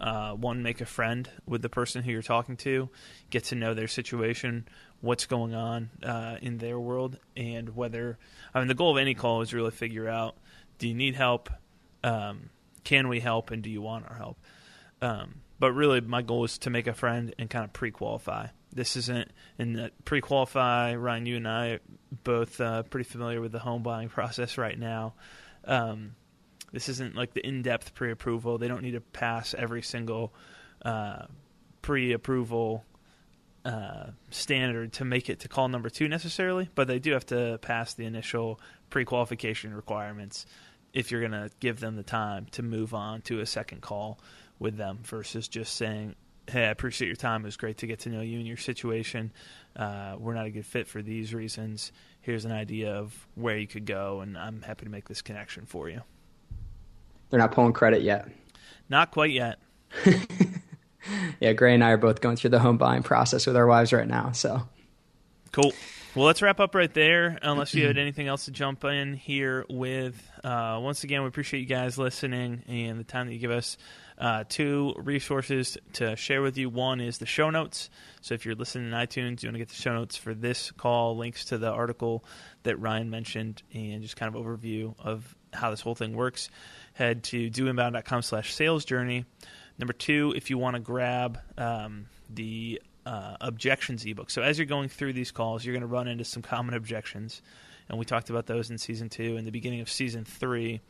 uh, 0.00 0.32
one 0.32 0.62
make 0.62 0.80
a 0.80 0.86
friend 0.86 1.30
with 1.46 1.62
the 1.62 1.68
person 1.68 2.02
who 2.02 2.10
you're 2.10 2.22
talking 2.22 2.56
to, 2.56 2.88
get 3.30 3.44
to 3.44 3.54
know 3.54 3.74
their 3.74 3.88
situation, 3.88 4.66
what's 5.00 5.26
going 5.26 5.54
on 5.54 5.90
uh, 6.02 6.36
in 6.42 6.58
their 6.58 6.78
world, 6.78 7.18
and 7.36 7.74
whether 7.76 8.18
I 8.54 8.58
mean 8.58 8.68
the 8.68 8.74
goal 8.74 8.92
of 8.92 8.98
any 8.98 9.14
call 9.14 9.42
is 9.42 9.54
really 9.54 9.70
figure 9.70 10.08
out 10.08 10.36
do 10.78 10.88
you 10.88 10.94
need 10.94 11.14
help, 11.14 11.48
um, 12.02 12.50
can 12.82 13.08
we 13.08 13.20
help, 13.20 13.50
and 13.50 13.62
do 13.62 13.70
you 13.70 13.80
want 13.80 14.06
our 14.08 14.16
help. 14.16 14.38
Um, 15.00 15.42
but 15.60 15.72
really, 15.72 16.00
my 16.00 16.22
goal 16.22 16.44
is 16.44 16.58
to 16.58 16.70
make 16.70 16.88
a 16.88 16.94
friend 16.94 17.32
and 17.38 17.48
kind 17.48 17.64
of 17.64 17.72
pre-qualify 17.72 18.48
this 18.72 18.96
isn't 18.96 19.30
in 19.58 19.74
the 19.74 19.92
pre-qualify. 20.04 20.94
Ryan, 20.94 21.26
you 21.26 21.36
and 21.36 21.48
I 21.48 21.66
are 21.68 21.80
both 22.24 22.60
uh, 22.60 22.82
pretty 22.84 23.04
familiar 23.04 23.40
with 23.40 23.52
the 23.52 23.58
home 23.58 23.82
buying 23.82 24.08
process 24.10 24.58
right 24.58 24.78
now. 24.78 25.14
Um, 25.64 26.14
this 26.72 26.88
isn't 26.88 27.14
like 27.14 27.34
the 27.34 27.46
in-depth 27.46 27.94
pre-approval. 27.94 28.58
They 28.58 28.68
don't 28.68 28.82
need 28.82 28.92
to 28.92 29.00
pass 29.00 29.54
every 29.54 29.82
single 29.82 30.32
uh, 30.84 31.26
pre-approval 31.82 32.84
uh, 33.64 34.06
standard 34.30 34.94
to 34.94 35.04
make 35.04 35.28
it 35.28 35.40
to 35.40 35.48
call 35.48 35.68
number 35.68 35.90
two 35.90 36.08
necessarily, 36.08 36.68
but 36.74 36.88
they 36.88 36.98
do 36.98 37.12
have 37.12 37.26
to 37.26 37.58
pass 37.62 37.94
the 37.94 38.06
initial 38.06 38.58
pre-qualification 38.90 39.74
requirements 39.74 40.46
if 40.92 41.10
you're 41.10 41.20
going 41.20 41.32
to 41.32 41.50
give 41.60 41.80
them 41.80 41.96
the 41.96 42.02
time 42.02 42.46
to 42.52 42.62
move 42.62 42.94
on 42.94 43.22
to 43.22 43.40
a 43.40 43.46
second 43.46 43.80
call 43.80 44.18
with 44.58 44.76
them 44.76 44.98
versus 45.04 45.48
just 45.48 45.76
saying 45.76 46.14
hey, 46.50 46.64
I 46.64 46.70
appreciate 46.70 47.08
your 47.08 47.16
time. 47.16 47.42
It 47.42 47.46
was 47.46 47.56
great 47.56 47.78
to 47.78 47.86
get 47.86 48.00
to 48.00 48.08
know 48.08 48.20
you 48.20 48.38
and 48.38 48.46
your 48.46 48.56
situation. 48.56 49.32
Uh, 49.76 50.16
we're 50.18 50.34
not 50.34 50.46
a 50.46 50.50
good 50.50 50.66
fit 50.66 50.86
for 50.86 51.02
these 51.02 51.34
reasons. 51.34 51.92
Here's 52.20 52.44
an 52.44 52.52
idea 52.52 52.94
of 52.94 53.26
where 53.34 53.56
you 53.56 53.66
could 53.66 53.86
go, 53.86 54.20
and 54.20 54.36
I'm 54.36 54.62
happy 54.62 54.84
to 54.84 54.90
make 54.90 55.08
this 55.08 55.22
connection 55.22 55.66
for 55.66 55.88
you. 55.88 56.02
They're 57.30 57.40
not 57.40 57.52
pulling 57.52 57.72
credit 57.72 58.02
yet. 58.02 58.28
Not 58.88 59.10
quite 59.10 59.30
yet. 59.30 59.58
yeah, 61.40 61.52
Gray 61.52 61.74
and 61.74 61.82
I 61.82 61.90
are 61.90 61.96
both 61.96 62.20
going 62.20 62.36
through 62.36 62.50
the 62.50 62.58
home 62.58 62.76
buying 62.76 63.02
process 63.02 63.46
with 63.46 63.56
our 63.56 63.66
wives 63.66 63.92
right 63.92 64.06
now. 64.06 64.32
So 64.32 64.62
cool. 65.50 65.72
Well, 66.14 66.26
let's 66.26 66.42
wrap 66.42 66.60
up 66.60 66.74
right 66.74 66.92
there. 66.92 67.38
Unless 67.40 67.72
you 67.72 67.86
had 67.86 67.96
anything 67.96 68.28
else 68.28 68.44
to 68.44 68.50
jump 68.50 68.84
in 68.84 69.14
here 69.14 69.64
with. 69.70 70.30
Uh, 70.44 70.78
once 70.82 71.04
again, 71.04 71.22
we 71.22 71.28
appreciate 71.28 71.60
you 71.60 71.66
guys 71.66 71.96
listening 71.96 72.62
and 72.68 73.00
the 73.00 73.04
time 73.04 73.28
that 73.28 73.32
you 73.32 73.38
give 73.38 73.50
us 73.50 73.78
uh, 74.18 74.44
two 74.48 74.94
resources 74.98 75.78
to 75.94 76.16
share 76.16 76.42
with 76.42 76.56
you. 76.56 76.68
One 76.68 77.00
is 77.00 77.18
the 77.18 77.26
show 77.26 77.50
notes. 77.50 77.90
So 78.20 78.34
if 78.34 78.44
you're 78.44 78.54
listening 78.54 78.88
in 78.88 78.92
iTunes, 78.92 79.42
you 79.42 79.48
want 79.48 79.54
to 79.54 79.58
get 79.58 79.68
the 79.68 79.74
show 79.74 79.94
notes 79.94 80.16
for 80.16 80.34
this 80.34 80.70
call, 80.70 81.16
links 81.16 81.46
to 81.46 81.58
the 81.58 81.70
article 81.70 82.24
that 82.62 82.78
Ryan 82.78 83.10
mentioned, 83.10 83.62
and 83.72 84.02
just 84.02 84.16
kind 84.16 84.34
of 84.34 84.42
overview 84.42 84.94
of 84.98 85.34
how 85.52 85.70
this 85.70 85.80
whole 85.80 85.94
thing 85.94 86.14
works, 86.14 86.48
head 86.94 87.24
to 87.24 87.50
doinbound.com 87.50 88.22
slash 88.22 88.54
sales 88.54 88.84
journey. 88.84 89.24
Number 89.78 89.92
two, 89.92 90.32
if 90.36 90.50
you 90.50 90.58
want 90.58 90.74
to 90.76 90.80
grab 90.80 91.38
um, 91.58 92.06
the 92.30 92.80
uh, 93.04 93.36
objections 93.40 94.04
ebook. 94.04 94.30
So 94.30 94.42
as 94.42 94.58
you're 94.58 94.66
going 94.66 94.88
through 94.88 95.12
these 95.14 95.30
calls, 95.32 95.64
you're 95.64 95.74
going 95.74 95.80
to 95.80 95.86
run 95.86 96.08
into 96.08 96.24
some 96.24 96.42
common 96.42 96.74
objections. 96.74 97.42
And 97.92 97.98
we 97.98 98.06
talked 98.06 98.30
about 98.30 98.46
those 98.46 98.70
in 98.70 98.78
season 98.78 99.10
two 99.10 99.36
and 99.36 99.46
the 99.46 99.50
beginning 99.50 99.82
of 99.82 99.90
season 99.90 100.24
three. 100.24 100.80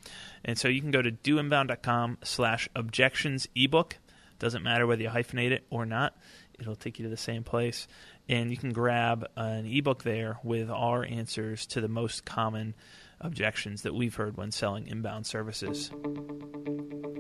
And 0.45 0.57
so 0.57 0.69
you 0.69 0.81
can 0.81 0.93
go 0.93 1.03
to 1.03 1.11
doinbound.com 1.11 2.19
slash 2.23 2.69
objections 2.77 3.49
ebook. 3.57 3.99
Doesn't 4.39 4.63
matter 4.63 4.87
whether 4.87 5.03
you 5.03 5.09
hyphenate 5.09 5.51
it 5.51 5.67
or 5.69 5.85
not, 5.85 6.17
it'll 6.61 6.77
take 6.77 7.01
you 7.01 7.03
to 7.05 7.11
the 7.11 7.17
same 7.17 7.43
place. 7.43 7.89
And 8.29 8.53
you 8.53 8.57
can 8.57 8.73
grab 8.73 9.27
an 9.35 9.67
ebook 9.67 10.05
there 10.05 10.39
with 10.45 10.71
our 10.71 11.05
answers 11.05 11.67
to 11.67 11.81
the 11.81 11.89
most 11.89 12.25
common 12.25 12.75
objections 13.23 13.83
that 13.83 13.95
we've 13.95 14.15
heard 14.15 14.37
when 14.37 14.51
selling 14.51 14.87
inbound 14.87 15.27
services. 15.27 15.91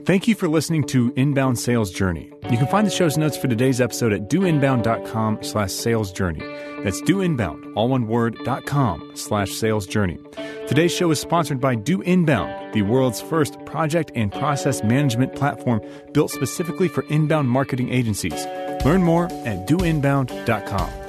Thank 0.04 0.26
you 0.26 0.34
for 0.34 0.48
listening 0.48 0.82
to 0.88 1.12
Inbound 1.14 1.60
Sales 1.60 1.92
Journey. 1.92 2.32
You 2.50 2.58
can 2.58 2.66
find 2.66 2.84
the 2.84 2.90
show's 2.90 3.16
notes 3.16 3.36
for 3.36 3.46
today's 3.46 3.80
episode 3.80 4.12
at 4.12 4.28
doinbound.com 4.28 5.44
slash 5.44 5.70
sales 5.70 6.10
journey. 6.10 6.40
That's 6.82 7.00
doinbound, 7.02 7.72
all 7.76 7.86
one 7.88 8.08
word, 8.08 8.36
dot 8.42 8.66
com 8.66 9.12
slash 9.14 9.52
sales 9.52 9.86
journey. 9.86 10.18
Today's 10.66 10.92
show 10.92 11.12
is 11.12 11.20
sponsored 11.20 11.60
by 11.60 11.76
Do 11.76 12.02
Inbound, 12.02 12.74
the 12.74 12.82
world's 12.82 13.20
first 13.20 13.64
project 13.64 14.10
and 14.16 14.32
process 14.32 14.82
management 14.82 15.36
platform 15.36 15.80
built 16.12 16.32
specifically 16.32 16.88
for 16.88 17.02
inbound 17.04 17.48
marketing 17.48 17.90
agencies. 17.90 18.44
Learn 18.84 19.04
more 19.04 19.26
at 19.26 19.68
doinbound.com. 19.68 21.01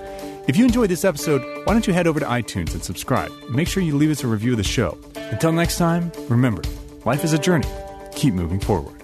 If 0.46 0.58
you 0.58 0.66
enjoyed 0.66 0.90
this 0.90 1.06
episode, 1.06 1.42
why 1.66 1.72
don't 1.72 1.88
you 1.88 1.94
head 1.94 2.06
over 2.06 2.20
to 2.20 2.26
iTunes 2.26 2.74
and 2.74 2.84
subscribe? 2.84 3.32
Make 3.50 3.70
sure 3.70 3.82
you 3.82 3.96
leave 3.96 4.12
us 4.12 4.26
a 4.26 4.28
review 4.28 4.52
of 4.52 4.58
the 4.58 4.64
show. 4.64 4.98
Until 5.16 5.54
next 5.54 5.78
time, 5.78 6.12
remember, 6.28 6.62
life 7.06 7.24
is 7.24 7.32
a 7.32 7.38
journey. 7.38 7.68
Keep 8.14 8.34
moving 8.34 8.60
forward. 8.60 9.03